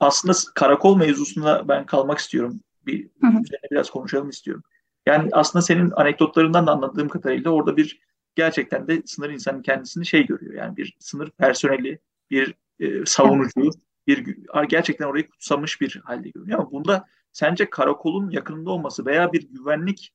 aslında 0.00 0.34
karakol 0.54 0.96
mevzusunda 0.96 1.68
ben 1.68 1.86
kalmak 1.86 2.18
istiyorum. 2.18 2.60
Bir 2.86 3.08
üzerine 3.22 3.68
biraz 3.70 3.90
konuşalım 3.90 4.28
istiyorum. 4.28 4.62
Yani 5.06 5.28
aslında 5.32 5.62
senin 5.62 5.90
anekdotlarından 5.90 6.66
da 6.66 6.72
anladığım 6.72 7.08
kadarıyla 7.08 7.50
orada 7.50 7.76
bir 7.76 8.00
gerçekten 8.36 8.88
de 8.88 9.02
sınır 9.06 9.30
insanın 9.30 9.62
kendisini 9.62 10.06
şey 10.06 10.26
görüyor. 10.26 10.54
Yani 10.54 10.76
bir 10.76 10.96
sınır 10.98 11.30
personeli, 11.30 11.98
bir 12.30 12.54
e, 12.80 13.06
savunucu, 13.06 13.70
bir 14.06 14.36
gerçekten 14.68 15.06
orayı 15.06 15.28
kutsamış 15.28 15.80
bir 15.80 16.00
halde 16.04 16.28
görüyor. 16.28 16.58
Ama 16.58 16.70
bunda 16.70 17.06
sence 17.32 17.70
karakolun 17.70 18.30
yakınında 18.30 18.70
olması 18.70 19.06
veya 19.06 19.32
bir 19.32 19.48
güvenlik 19.50 20.12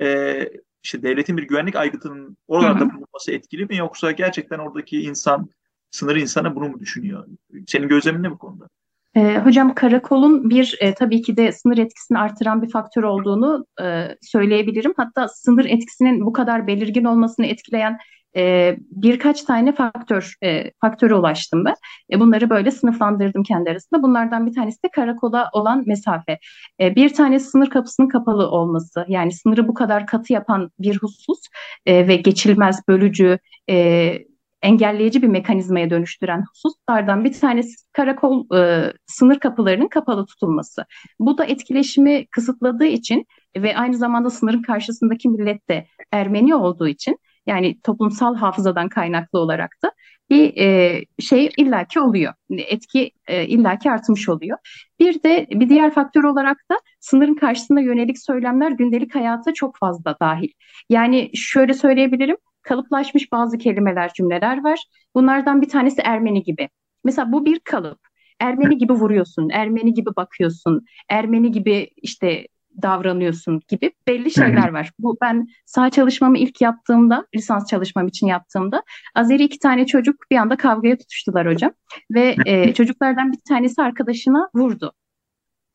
e, 0.00 0.48
işte 0.82 1.02
devletin 1.02 1.36
bir 1.36 1.42
güvenlik 1.42 1.76
aygıtının 1.76 2.36
oralarda 2.48 2.90
bulunması 2.94 3.32
etkili 3.32 3.66
mi 3.66 3.76
yoksa 3.76 4.10
gerçekten 4.10 4.58
oradaki 4.58 5.02
insan 5.02 5.50
sınır 5.90 6.16
insanı 6.16 6.54
bunu 6.54 6.68
mu 6.68 6.80
düşünüyor? 6.80 7.26
Senin 7.66 7.88
gözlemin 7.88 8.22
ne 8.22 8.30
bu 8.30 8.38
konuda? 8.38 8.68
E, 9.16 9.38
hocam 9.38 9.74
karakolun 9.74 10.50
bir 10.50 10.78
e, 10.80 10.94
tabii 10.94 11.22
ki 11.22 11.36
de 11.36 11.52
sınır 11.52 11.78
etkisini 11.78 12.18
artıran 12.18 12.62
bir 12.62 12.70
faktör 12.70 13.02
olduğunu 13.02 13.66
e, 13.82 14.08
söyleyebilirim. 14.22 14.94
Hatta 14.96 15.28
sınır 15.28 15.64
etkisinin 15.64 16.26
bu 16.26 16.32
kadar 16.32 16.66
belirgin 16.66 17.04
olmasını 17.04 17.46
etkileyen 17.46 17.98
e, 18.36 18.76
birkaç 18.90 19.42
tane 19.42 19.72
faktör 19.72 20.34
e, 20.42 20.70
faktöre 20.80 21.14
ulaştım 21.14 21.64
ben. 21.64 21.74
E, 22.12 22.20
bunları 22.20 22.50
böyle 22.50 22.70
sınıflandırdım 22.70 23.42
kendi 23.42 23.70
arasında. 23.70 24.02
Bunlardan 24.02 24.46
bir 24.46 24.54
tanesi 24.54 24.82
de 24.82 24.88
karakola 24.90 25.50
olan 25.52 25.84
mesafe. 25.86 26.38
E, 26.80 26.94
bir 26.96 27.14
tanesi 27.14 27.50
sınır 27.50 27.70
kapısının 27.70 28.08
kapalı 28.08 28.50
olması. 28.50 29.04
Yani 29.08 29.32
sınırı 29.32 29.68
bu 29.68 29.74
kadar 29.74 30.06
katı 30.06 30.32
yapan 30.32 30.70
bir 30.78 30.98
husus 30.98 31.40
e, 31.86 32.08
ve 32.08 32.16
geçilmez, 32.16 32.88
bölücü, 32.88 33.38
e, 33.70 34.18
engelleyici 34.62 35.22
bir 35.22 35.28
mekanizmaya 35.28 35.90
dönüştüren 35.90 36.44
hususlardan 36.52 37.24
bir 37.24 37.32
tanesi 37.32 37.74
karakol 37.92 38.56
e, 38.56 38.92
sınır 39.06 39.38
kapılarının 39.38 39.88
kapalı 39.88 40.26
tutulması. 40.26 40.84
Bu 41.18 41.38
da 41.38 41.44
etkileşimi 41.44 42.26
kısıtladığı 42.26 42.86
için 42.86 43.26
ve 43.56 43.76
aynı 43.76 43.96
zamanda 43.96 44.30
sınırın 44.30 44.62
karşısındaki 44.62 45.28
millet 45.28 45.68
de 45.68 45.86
Ermeni 46.12 46.54
olduğu 46.54 46.88
için 46.88 47.18
yani 47.46 47.80
toplumsal 47.80 48.36
hafızadan 48.36 48.88
kaynaklı 48.88 49.38
olarak 49.38 49.70
da 49.84 49.92
bir 50.30 50.56
e, 50.56 51.00
şey 51.20 51.50
illaki 51.56 52.00
oluyor. 52.00 52.32
Etki 52.50 53.10
e, 53.26 53.46
illaki 53.46 53.90
artmış 53.90 54.28
oluyor. 54.28 54.58
Bir 55.00 55.22
de 55.22 55.46
bir 55.50 55.68
diğer 55.68 55.94
faktör 55.94 56.24
olarak 56.24 56.56
da 56.70 56.76
sınırın 57.00 57.34
karşısında 57.34 57.80
yönelik 57.80 58.18
söylemler 58.18 58.70
gündelik 58.70 59.14
hayata 59.14 59.54
çok 59.54 59.76
fazla 59.78 60.16
dahil. 60.20 60.48
Yani 60.90 61.30
şöyle 61.34 61.74
söyleyebilirim 61.74 62.36
kalıplaşmış 62.66 63.32
bazı 63.32 63.58
kelimeler, 63.58 64.12
cümleler 64.12 64.64
var. 64.64 64.84
Bunlardan 65.14 65.62
bir 65.62 65.68
tanesi 65.68 66.02
Ermeni 66.04 66.42
gibi. 66.42 66.68
Mesela 67.04 67.32
bu 67.32 67.44
bir 67.44 67.60
kalıp. 67.60 67.98
Ermeni 68.40 68.78
gibi 68.78 68.92
vuruyorsun, 68.92 69.48
Ermeni 69.52 69.94
gibi 69.94 70.10
bakıyorsun, 70.16 70.84
Ermeni 71.08 71.50
gibi 71.50 71.90
işte 71.96 72.46
davranıyorsun 72.82 73.60
gibi 73.68 73.92
belli 74.08 74.30
şeyler 74.30 74.68
var. 74.68 74.90
Bu 74.98 75.16
ben 75.22 75.46
sağ 75.66 75.90
çalışmamı 75.90 76.38
ilk 76.38 76.60
yaptığımda, 76.60 77.26
lisans 77.36 77.66
çalışmam 77.66 78.06
için 78.06 78.26
yaptığımda 78.26 78.82
Azeri 79.14 79.44
iki 79.44 79.58
tane 79.58 79.86
çocuk 79.86 80.16
bir 80.30 80.36
anda 80.36 80.56
kavgaya 80.56 80.98
tutuştular 80.98 81.48
hocam. 81.48 81.72
Ve 82.10 82.36
e, 82.46 82.74
çocuklardan 82.74 83.32
bir 83.32 83.38
tanesi 83.48 83.82
arkadaşına 83.82 84.48
vurdu. 84.54 84.92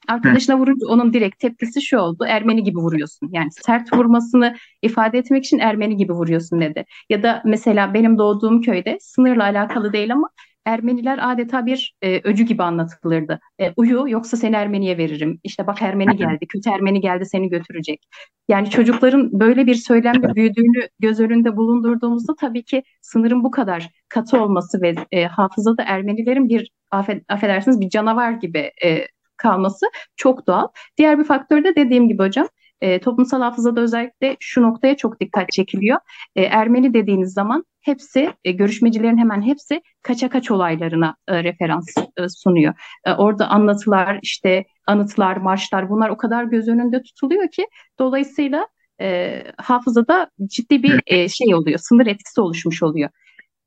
Arkadaşına 0.07 0.57
vurunca 0.57 0.87
onun 0.87 1.13
direkt 1.13 1.39
tepkisi 1.39 1.81
şu 1.81 1.97
oldu. 1.97 2.25
Ermeni 2.27 2.63
gibi 2.63 2.77
vuruyorsun. 2.77 3.29
Yani 3.31 3.51
sert 3.51 3.93
vurmasını 3.93 4.55
ifade 4.81 5.17
etmek 5.17 5.45
için 5.45 5.59
Ermeni 5.59 5.97
gibi 5.97 6.13
vuruyorsun 6.13 6.61
dedi. 6.61 6.85
Ya 7.09 7.23
da 7.23 7.41
mesela 7.45 7.93
benim 7.93 8.17
doğduğum 8.17 8.61
köyde 8.61 8.97
sınırla 9.01 9.43
alakalı 9.43 9.93
değil 9.93 10.13
ama 10.13 10.29
Ermeniler 10.65 11.19
adeta 11.31 11.65
bir 11.65 11.93
e, 12.01 12.21
öcü 12.23 12.43
gibi 12.43 12.63
anlatılırdı. 12.63 13.39
E, 13.59 13.73
uyu 13.75 14.05
yoksa 14.07 14.37
seni 14.37 14.55
Ermeniye 14.55 14.97
veririm. 14.97 15.39
İşte 15.43 15.67
bak 15.67 15.81
Ermeni 15.81 16.17
geldi, 16.17 16.47
kötü 16.47 16.69
Ermeni 16.69 17.01
geldi 17.01 17.25
seni 17.25 17.49
götürecek. 17.49 18.03
Yani 18.49 18.69
çocukların 18.69 19.39
böyle 19.39 19.65
bir 19.65 19.75
söylemle 19.75 20.35
büyüdüğünü 20.35 20.87
göz 20.99 21.19
önünde 21.19 21.57
bulundurduğumuzda 21.57 22.35
tabii 22.39 22.63
ki 22.63 22.83
sınırın 23.01 23.43
bu 23.43 23.51
kadar 23.51 23.89
katı 24.09 24.41
olması 24.43 24.81
ve 24.81 24.95
e, 25.11 25.25
hafızada 25.25 25.83
Ermenilerin 25.83 26.49
bir 26.49 26.71
affed, 26.91 27.21
affedersiniz 27.29 27.81
bir 27.81 27.89
canavar 27.89 28.31
gibi 28.31 28.71
e, 28.83 29.05
kalması 29.41 29.85
çok 30.15 30.47
doğal. 30.47 30.67
Diğer 30.97 31.19
bir 31.19 31.23
faktör 31.23 31.63
de 31.63 31.75
dediğim 31.75 32.07
gibi 32.07 32.23
hocam 32.23 32.47
e, 32.81 32.99
toplumsal 32.99 33.41
hafızada 33.41 33.81
özellikle 33.81 34.37
şu 34.39 34.61
noktaya 34.61 34.97
çok 34.97 35.19
dikkat 35.19 35.51
çekiliyor. 35.51 35.99
E, 36.35 36.41
Ermeni 36.41 36.93
dediğiniz 36.93 37.33
zaman 37.33 37.65
hepsi 37.81 38.33
e, 38.43 38.51
görüşmecilerin 38.51 39.17
hemen 39.17 39.41
hepsi 39.41 39.81
kaça 40.01 40.29
kaç 40.29 40.51
olaylarına 40.51 41.15
e, 41.27 41.43
referans 41.43 41.87
e, 41.97 42.29
sunuyor. 42.29 42.73
E, 43.05 43.13
orada 43.13 43.47
anlatılar, 43.47 44.19
işte 44.21 44.65
anıtlar, 44.87 45.37
marşlar 45.37 45.89
bunlar 45.89 46.09
o 46.09 46.17
kadar 46.17 46.43
göz 46.43 46.67
önünde 46.67 47.03
tutuluyor 47.03 47.51
ki 47.51 47.67
dolayısıyla 47.99 48.67
e, 49.01 49.43
hafızada 49.57 50.29
ciddi 50.45 50.83
bir 50.83 51.01
e, 51.07 51.29
şey 51.29 51.55
oluyor, 51.55 51.79
sınır 51.79 52.07
etkisi 52.07 52.41
oluşmuş 52.41 52.83
oluyor. 52.83 53.09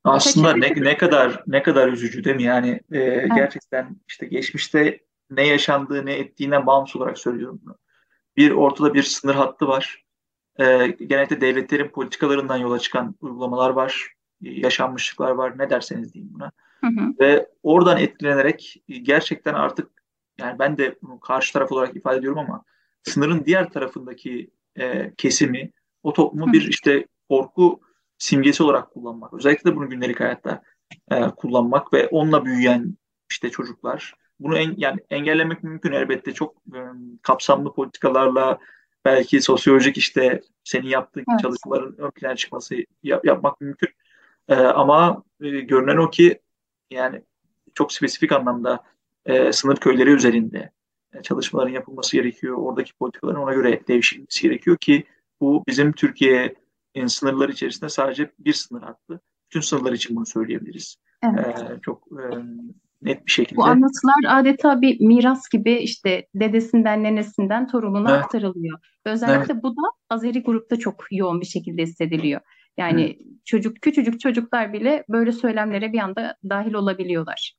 Aslında 0.03 0.55
ne, 0.55 0.73
ne 0.77 0.97
kadar 0.97 1.43
ne 1.47 1.63
kadar 1.63 1.87
üzücü 1.87 2.23
değil 2.23 2.35
mi? 2.35 2.43
Yani 2.43 2.69
e, 2.91 2.99
evet. 2.99 3.31
gerçekten 3.35 3.95
işte 4.07 4.25
geçmişte 4.25 4.99
ne 5.29 5.47
yaşandığı 5.47 6.05
ne 6.05 6.13
ettiğinden 6.13 6.65
bağımsız 6.65 6.95
olarak 6.95 7.17
söylüyorum 7.17 7.61
bunu. 7.65 7.77
Bir 8.37 8.51
ortada 8.51 8.93
bir 8.93 9.03
sınır 9.03 9.35
hattı 9.35 9.67
var. 9.67 10.03
E, 10.59 10.87
genellikle 10.87 11.41
devletlerin 11.41 11.87
politikalarından 11.87 12.57
yola 12.57 12.79
çıkan 12.79 13.15
uygulamalar 13.21 13.69
var. 13.69 14.13
Yaşanmışlıklar 14.41 15.31
var. 15.31 15.57
Ne 15.57 15.69
derseniz 15.69 16.13
diyeyim 16.13 16.33
buna. 16.33 16.51
Hı 16.81 16.87
hı. 16.87 17.13
Ve 17.19 17.49
oradan 17.63 17.97
etkilenerek 17.97 18.83
gerçekten 19.01 19.53
artık 19.53 19.91
yani 20.37 20.59
ben 20.59 20.77
de 20.77 20.95
bunu 21.01 21.19
karşı 21.19 21.53
taraf 21.53 21.71
olarak 21.71 21.95
ifade 21.95 22.17
ediyorum 22.17 22.39
ama 22.39 22.63
sınırın 23.03 23.45
diğer 23.45 23.69
tarafındaki 23.69 24.51
e, 24.79 25.13
kesimi 25.17 25.71
o 26.03 26.13
toplumu 26.13 26.47
hı. 26.47 26.53
bir 26.53 26.61
işte 26.61 27.07
korku 27.29 27.79
simgesi 28.17 28.63
olarak 28.63 28.91
kullanmak. 28.91 29.33
Özellikle 29.33 29.71
de 29.71 29.75
bunu 29.75 29.89
gündelik 29.89 30.19
hayatta 30.19 30.61
e, 31.11 31.21
kullanmak 31.21 31.93
ve 31.93 32.07
onunla 32.07 32.45
büyüyen 32.45 32.97
işte 33.29 33.49
çocuklar 33.49 34.13
bunu 34.39 34.57
en, 34.57 34.73
yani 34.77 34.99
engellemek 35.09 35.63
mümkün 35.63 35.91
elbette 35.91 36.33
çok 36.33 36.55
e, 36.75 36.79
kapsamlı 37.21 37.73
politikalarla 37.73 38.59
belki 39.05 39.41
sosyolojik 39.41 39.97
işte 39.97 40.41
senin 40.63 40.87
yaptığın 40.87 41.25
evet. 41.29 41.39
çalışmaların 41.39 41.95
ön 41.97 42.11
plana 42.11 42.35
çıkması 42.35 42.75
yap, 43.03 43.25
yapmak 43.25 43.61
mümkün. 43.61 43.89
E, 44.47 44.55
ama 44.55 45.23
e, 45.41 45.49
görünen 45.49 45.97
o 45.97 46.09
ki 46.09 46.39
yani 46.91 47.21
çok 47.73 47.93
spesifik 47.93 48.31
anlamda 48.31 48.83
e, 49.25 49.51
sınır 49.51 49.75
köyleri 49.77 50.09
üzerinde 50.09 50.71
e, 51.13 51.21
çalışmaların 51.21 51.73
yapılması 51.73 52.17
gerekiyor. 52.17 52.57
Oradaki 52.57 52.93
politikaların 52.93 53.41
ona 53.41 53.53
göre 53.53 53.81
devşirilmesi 53.87 54.41
gerekiyor 54.41 54.77
ki 54.77 55.03
bu 55.41 55.63
bizim 55.67 55.91
Türkiye'nin 55.91 57.07
sınırları 57.07 57.51
içerisinde 57.51 57.89
sadece 57.89 58.31
bir 58.39 58.53
sınır 58.53 58.81
hattı. 58.81 59.21
Bütün 59.45 59.61
sınırlar 59.61 59.93
için 59.93 60.15
bunu 60.15 60.25
söyleyebiliriz. 60.25 60.95
Evet. 61.23 61.59
E, 61.59 61.79
çok 61.81 62.07
e, 62.11 62.23
net 63.01 63.25
bir 63.25 63.31
şekilde. 63.31 63.57
Bu 63.57 63.65
anlatılar 63.65 64.39
adeta 64.39 64.81
bir 64.81 65.01
miras 65.01 65.49
gibi 65.49 65.73
işte 65.73 66.27
dedesinden 66.35 67.03
nenesinden 67.03 67.67
torununa 67.67 68.11
evet. 68.11 68.23
aktarılıyor. 68.23 68.79
Özellikle 69.05 69.53
evet. 69.53 69.63
bu 69.63 69.71
da 69.71 69.81
Azeri 70.09 70.43
grupta 70.43 70.79
çok 70.79 71.05
yoğun 71.11 71.41
bir 71.41 71.45
şekilde 71.45 71.81
hissediliyor. 71.81 72.41
Yani 72.77 73.09
Hı. 73.09 73.23
çocuk 73.45 73.81
küçücük 73.81 74.19
çocuklar 74.19 74.73
bile 74.73 75.03
böyle 75.09 75.31
söylemlere 75.31 75.93
bir 75.93 75.99
anda 75.99 76.35
dahil 76.49 76.73
olabiliyorlar. 76.73 77.55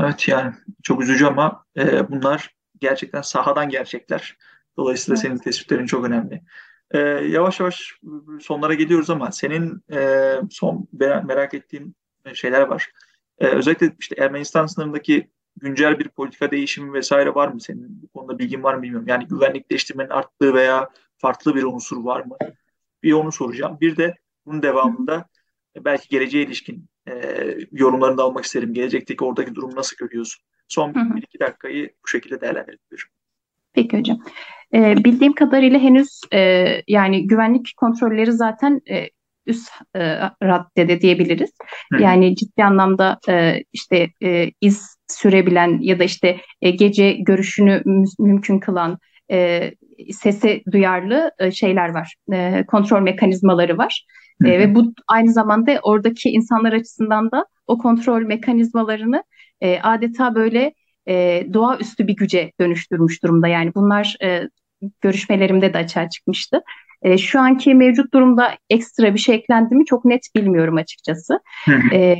Evet 0.00 0.28
yani 0.28 0.52
çok 0.82 1.02
üzücü 1.02 1.26
ama 1.26 1.64
e, 1.76 2.10
bunlar 2.10 2.54
gerçekten 2.80 3.20
sahadan 3.20 3.68
gerçekler. 3.68 4.36
Dolayısıyla 4.76 5.14
evet. 5.14 5.28
senin 5.28 5.38
tespitlerin 5.38 5.86
çok 5.86 6.04
önemli. 6.04 6.42
E, 6.90 6.98
yavaş 6.98 7.60
yavaş 7.60 7.98
sonlara 8.40 8.74
geliyoruz 8.74 9.10
ama 9.10 9.32
senin 9.32 9.82
e, 9.92 10.32
son 10.50 10.88
merak 11.24 11.54
ettiğim 11.54 11.94
şeyler 12.34 12.60
var. 12.60 12.90
Ee, 13.38 13.46
özellikle 13.46 13.92
işte 13.98 14.14
Ermenistan 14.18 14.66
sınırındaki 14.66 15.30
güncel 15.56 15.98
bir 15.98 16.08
politika 16.08 16.50
değişimi 16.50 16.92
vesaire 16.92 17.34
var 17.34 17.48
mı 17.48 17.60
senin? 17.60 18.02
Bu 18.02 18.08
konuda 18.08 18.38
bilgin 18.38 18.62
var 18.62 18.74
mı 18.74 18.82
bilmiyorum. 18.82 19.08
Yani 19.08 19.26
güvenlikleştirmenin 19.26 20.10
arttığı 20.10 20.54
veya 20.54 20.90
farklı 21.18 21.54
bir 21.54 21.62
unsur 21.62 22.04
var 22.04 22.20
mı? 22.20 22.36
Bir 23.02 23.12
onu 23.12 23.32
soracağım. 23.32 23.78
Bir 23.80 23.96
de 23.96 24.14
bunun 24.46 24.62
devamında 24.62 25.26
belki 25.84 26.08
geleceğe 26.08 26.44
ilişkin 26.44 26.88
e, 27.08 27.14
yorumlarını 27.72 28.18
da 28.18 28.22
almak 28.22 28.44
isterim. 28.44 28.74
Gelecekteki 28.74 29.24
oradaki 29.24 29.54
durumu 29.54 29.76
nasıl 29.76 29.96
görüyorsun? 29.96 30.44
Son 30.68 30.94
hı 30.94 31.00
hı. 31.00 31.16
bir 31.16 31.22
iki 31.22 31.40
dakikayı 31.40 31.90
bu 32.04 32.08
şekilde 32.08 32.40
değerlendirebilirim. 32.40 33.08
Peki 33.72 33.98
hocam. 33.98 34.18
Ee, 34.74 35.04
bildiğim 35.04 35.32
kadarıyla 35.32 35.78
henüz 35.78 36.20
e, 36.32 36.72
yani 36.88 37.26
güvenlik 37.26 37.74
kontrolleri 37.76 38.32
zaten 38.32 38.80
e, 38.90 39.08
üst 39.46 39.68
e, 39.96 40.00
raddede 40.42 41.00
diyebiliriz. 41.00 41.50
Hı. 41.92 42.02
Yani 42.02 42.36
ciddi 42.36 42.64
anlamda 42.64 43.18
e, 43.28 43.62
işte 43.72 44.08
e, 44.22 44.50
iz 44.60 44.96
sürebilen 45.08 45.78
ya 45.80 45.98
da 45.98 46.04
işte 46.04 46.40
e, 46.62 46.70
gece 46.70 47.12
görüşünü 47.12 47.82
mü- 47.84 48.04
mümkün 48.18 48.58
kılan 48.58 48.98
e, 49.30 49.70
sese 50.12 50.62
duyarlı 50.72 51.30
e, 51.38 51.50
şeyler 51.50 51.88
var. 51.88 52.14
E, 52.32 52.64
kontrol 52.66 53.00
mekanizmaları 53.00 53.78
var. 53.78 54.06
E, 54.44 54.58
ve 54.58 54.74
bu 54.74 54.94
aynı 55.08 55.32
zamanda 55.32 55.78
oradaki 55.82 56.28
insanlar 56.30 56.72
açısından 56.72 57.30
da 57.30 57.46
o 57.66 57.78
kontrol 57.78 58.22
mekanizmalarını 58.22 59.24
e, 59.60 59.80
adeta 59.80 60.34
böyle 60.34 60.74
e, 61.08 61.46
doğaüstü 61.52 62.06
bir 62.06 62.16
güce 62.16 62.52
dönüştürmüş 62.60 63.22
durumda. 63.22 63.48
Yani 63.48 63.74
bunlar 63.74 64.16
e, 64.22 64.42
görüşmelerimde 65.00 65.72
de 65.74 65.78
açığa 65.78 66.08
çıkmıştı. 66.08 66.60
E, 67.02 67.18
şu 67.18 67.40
anki 67.40 67.74
mevcut 67.74 68.14
durumda 68.14 68.54
ekstra 68.70 69.14
bir 69.14 69.18
şey 69.18 69.34
eklendi 69.34 69.74
mi 69.74 69.84
çok 69.84 70.04
net 70.04 70.22
bilmiyorum 70.36 70.76
açıkçası. 70.76 71.40
e, 71.92 72.16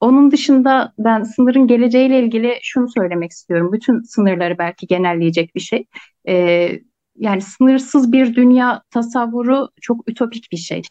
onun 0.00 0.30
dışında 0.30 0.92
ben 0.98 1.22
sınırın 1.22 1.66
geleceğiyle 1.66 2.20
ilgili 2.20 2.58
şunu 2.62 2.88
söylemek 2.88 3.30
istiyorum. 3.30 3.72
Bütün 3.72 4.02
sınırları 4.02 4.58
belki 4.58 4.86
genelleyecek 4.86 5.54
bir 5.54 5.60
şey. 5.60 5.86
E, 6.28 6.70
yani 7.16 7.40
sınırsız 7.40 8.12
bir 8.12 8.34
dünya 8.34 8.82
tasavvuru 8.90 9.68
çok 9.80 10.10
ütopik 10.10 10.52
bir 10.52 10.56
şey. 10.56 10.82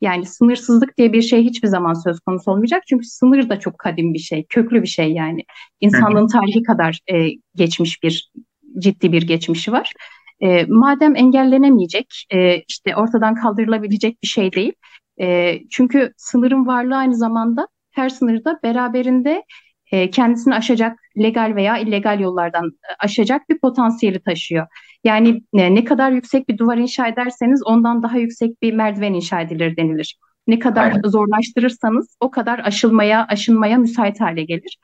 Yani 0.00 0.26
sınırsızlık 0.26 0.98
diye 0.98 1.12
bir 1.12 1.22
şey 1.22 1.44
hiçbir 1.44 1.68
zaman 1.68 1.94
söz 1.94 2.20
konusu 2.20 2.50
olmayacak. 2.50 2.82
Çünkü 2.88 3.06
sınır 3.06 3.48
da 3.48 3.60
çok 3.60 3.78
kadim 3.78 4.14
bir 4.14 4.18
şey, 4.18 4.44
köklü 4.48 4.82
bir 4.82 4.88
şey 4.88 5.12
yani. 5.12 5.44
İnsanlığın 5.80 6.28
tarihi 6.28 6.62
kadar 6.62 7.00
e, 7.12 7.28
geçmiş 7.54 8.02
bir, 8.02 8.32
ciddi 8.78 9.12
bir 9.12 9.22
geçmişi 9.22 9.72
var. 9.72 9.92
E, 10.42 10.64
madem 10.68 11.16
engellenemeyecek, 11.16 12.26
e, 12.30 12.56
işte 12.68 12.96
ortadan 12.96 13.34
kaldırılabilecek 13.34 14.22
bir 14.22 14.28
şey 14.28 14.52
değil. 14.52 14.72
E, 15.20 15.58
çünkü 15.70 16.12
sınırın 16.16 16.66
varlığı 16.66 16.96
aynı 16.96 17.16
zamanda 17.16 17.68
her 17.92 18.08
sınırda 18.08 18.60
beraberinde 18.62 19.44
e, 19.92 20.10
kendisini 20.10 20.54
aşacak 20.54 20.98
legal 21.18 21.52
veya 21.56 21.78
illegal 21.78 22.20
yollardan 22.20 22.66
e, 22.66 22.90
aşacak 22.98 23.48
bir 23.48 23.58
potansiyeli 23.58 24.22
taşıyor. 24.22 24.66
Yani 25.04 25.42
e, 25.54 25.74
ne 25.74 25.84
kadar 25.84 26.10
yüksek 26.10 26.48
bir 26.48 26.58
duvar 26.58 26.76
inşa 26.76 27.08
ederseniz 27.08 27.62
ondan 27.66 28.02
daha 28.02 28.18
yüksek 28.18 28.62
bir 28.62 28.72
merdiven 28.72 29.14
inşa 29.14 29.40
edilir 29.40 29.76
denilir. 29.76 30.18
Ne 30.46 30.58
kadar 30.58 30.90
Aynen. 30.90 31.02
zorlaştırırsanız 31.08 32.16
o 32.20 32.30
kadar 32.30 32.58
aşılmaya, 32.58 33.26
aşınmaya 33.28 33.78
müsait 33.78 34.20
hale 34.20 34.44
gelir. 34.44 34.78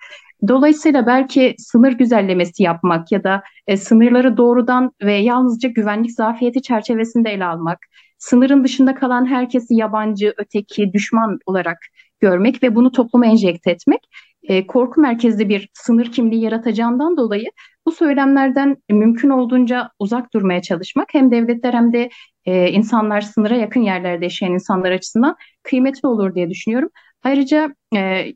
Dolayısıyla 0.48 1.06
belki 1.06 1.54
sınır 1.58 1.92
güzellemesi 1.92 2.62
yapmak 2.62 3.12
ya 3.12 3.24
da 3.24 3.42
e, 3.66 3.76
sınırları 3.76 4.36
doğrudan 4.36 4.92
ve 5.02 5.14
yalnızca 5.14 5.68
güvenlik 5.68 6.12
zafiyeti 6.12 6.62
çerçevesinde 6.62 7.30
ele 7.30 7.44
almak, 7.44 7.78
sınırın 8.18 8.64
dışında 8.64 8.94
kalan 8.94 9.26
herkesi 9.26 9.74
yabancı, 9.74 10.34
öteki, 10.36 10.92
düşman 10.92 11.38
olarak 11.46 11.78
görmek 12.20 12.62
ve 12.62 12.74
bunu 12.74 12.92
topluma 12.92 13.26
enjekte 13.26 13.70
etmek 13.70 14.00
e, 14.42 14.66
korku 14.66 15.00
merkezli 15.00 15.48
bir 15.48 15.68
sınır 15.72 16.12
kimliği 16.12 16.42
yaratacağından 16.42 17.16
dolayı 17.16 17.46
bu 17.86 17.92
söylemlerden 17.92 18.76
mümkün 18.90 19.30
olduğunca 19.30 19.90
uzak 19.98 20.34
durmaya 20.34 20.62
çalışmak 20.62 21.08
hem 21.14 21.30
devletler 21.30 21.74
hem 21.74 21.92
de 21.92 22.10
e, 22.44 22.70
insanlar 22.70 23.20
sınıra 23.20 23.56
yakın 23.56 23.80
yerlerde 23.80 24.24
yaşayan 24.24 24.52
insanlar 24.52 24.90
açısından 24.90 25.36
kıymetli 25.62 26.08
olur 26.08 26.34
diye 26.34 26.50
düşünüyorum. 26.50 26.88
Ayrıca 27.22 27.74
e, 27.96 28.26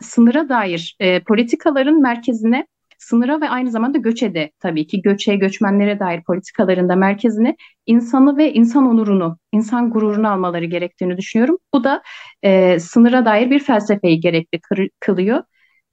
sınıra 0.00 0.48
dair 0.48 0.96
e, 1.00 1.20
politikaların 1.20 2.00
merkezine 2.00 2.66
sınıra 2.98 3.40
ve 3.40 3.48
aynı 3.48 3.70
zamanda 3.70 3.98
göçe 3.98 4.34
de 4.34 4.52
tabii 4.60 4.86
ki 4.86 5.02
göçe, 5.02 5.36
göçmenlere 5.36 6.00
dair 6.00 6.22
politikalarında 6.22 6.96
merkezine 6.96 7.56
insanı 7.86 8.36
ve 8.36 8.52
insan 8.52 8.86
onurunu, 8.86 9.38
insan 9.52 9.90
gururunu 9.90 10.30
almaları 10.30 10.64
gerektiğini 10.64 11.16
düşünüyorum. 11.16 11.58
Bu 11.74 11.84
da 11.84 12.02
e, 12.42 12.78
sınıra 12.80 13.24
dair 13.24 13.50
bir 13.50 13.60
felsefeyi 13.60 14.20
gerekli 14.20 14.60
kılıyor. 15.00 15.42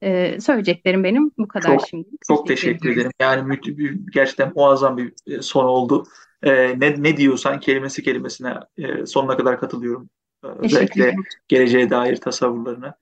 Ee, 0.04 0.38
söyleyeceklerim 0.40 1.04
benim 1.04 1.32
bu 1.38 1.48
kadar 1.48 1.80
çok, 1.80 1.88
şimdi. 1.88 2.08
Çok 2.28 2.48
teşekkür, 2.48 2.80
teşekkür 2.80 3.02
ederim. 3.02 3.12
Yani 3.22 3.60
gerçekten 4.14 4.52
muazzam 4.56 4.98
bir 4.98 5.14
e, 5.28 5.42
son 5.42 5.66
oldu. 5.66 6.04
Ee, 6.44 6.80
ne, 6.80 7.04
ne 7.04 7.18
diyorsan 7.18 7.60
kelimesi 7.60 8.04
kelimesine 8.04 8.54
e, 8.78 9.06
sonuna 9.06 9.38
kadar 9.38 9.60
katılıyorum. 9.60 10.10
Ee, 10.44 10.48
özellikle 10.48 11.16
geleceğe 11.48 11.90
dair 11.90 12.16
tasavvurlarına. 12.16 12.96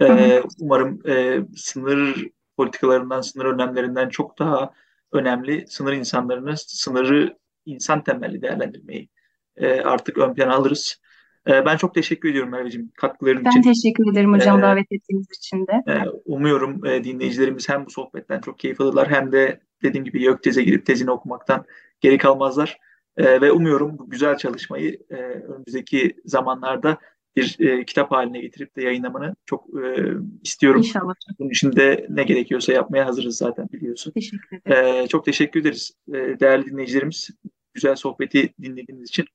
Ee, 0.00 0.42
umarım 0.60 1.08
e, 1.08 1.40
sınır 1.56 2.28
politikalarından, 2.56 3.20
sınır 3.20 3.44
önlemlerinden 3.44 4.08
çok 4.08 4.38
daha 4.38 4.72
önemli 5.12 5.64
sınır 5.68 5.92
insanlarını, 5.92 6.54
sınırı 6.56 7.38
insan 7.66 8.04
temelli 8.04 8.42
değerlendirmeyi 8.42 9.08
e, 9.56 9.80
artık 9.80 10.18
ön 10.18 10.34
plana 10.34 10.54
alırız. 10.54 11.00
E, 11.48 11.64
ben 11.66 11.76
çok 11.76 11.94
teşekkür 11.94 12.30
ediyorum 12.30 12.50
Merveciğim 12.50 12.90
katkıların 12.96 13.44
ben 13.44 13.50
için. 13.50 13.62
Ben 13.64 13.72
teşekkür 13.72 14.12
ederim 14.12 14.32
hocam 14.32 14.58
e, 14.58 14.62
davet 14.62 14.92
ettiğiniz 14.92 15.26
için 15.38 15.66
de. 15.66 15.92
E, 15.92 16.08
umuyorum 16.24 16.86
e, 16.86 17.04
dinleyicilerimiz 17.04 17.68
hem 17.68 17.86
bu 17.86 17.90
sohbetten 17.90 18.40
çok 18.40 18.58
keyif 18.58 18.80
alırlar 18.80 19.10
hem 19.10 19.32
de 19.32 19.60
dediğim 19.82 20.04
gibi 20.04 20.22
YÖK 20.22 20.42
teze 20.42 20.62
girip 20.62 20.86
tezini 20.86 21.10
okumaktan 21.10 21.64
geri 22.00 22.18
kalmazlar. 22.18 22.78
E, 23.16 23.40
ve 23.40 23.52
umuyorum 23.52 23.98
bu 23.98 24.10
güzel 24.10 24.36
çalışmayı 24.36 24.98
e, 25.10 25.14
önümüzdeki 25.14 26.16
zamanlarda 26.24 26.98
bir 27.36 27.56
e, 27.60 27.84
kitap 27.84 28.10
haline 28.12 28.40
getirip 28.40 28.76
de 28.76 28.82
yayınlamanı 28.82 29.36
çok 29.46 29.64
e, 29.68 30.06
istiyorum. 30.42 30.80
İnşallah. 30.80 31.14
Bunun 31.38 31.50
için 31.50 31.72
de 31.72 32.06
ne 32.10 32.22
gerekiyorsa 32.22 32.72
yapmaya 32.72 33.06
hazırız 33.06 33.36
zaten 33.36 33.68
biliyorsun. 33.72 34.10
Teşekkür 34.10 34.56
ederim. 34.56 35.04
E, 35.04 35.06
çok 35.06 35.24
teşekkür 35.24 35.60
ederiz 35.60 35.92
e, 36.08 36.12
değerli 36.12 36.66
dinleyicilerimiz. 36.66 37.30
Güzel 37.74 37.96
sohbeti 37.96 38.54
dinlediğiniz 38.62 39.08
için. 39.08 39.26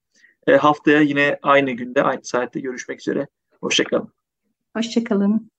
E, 0.47 0.55
haftaya 0.55 1.01
yine 1.01 1.39
aynı 1.41 1.71
günde, 1.71 2.03
aynı 2.03 2.23
saatte 2.23 2.59
görüşmek 2.59 2.99
üzere. 2.99 3.27
Hoşçakalın. 3.61 4.13
Hoşçakalın. 4.75 5.50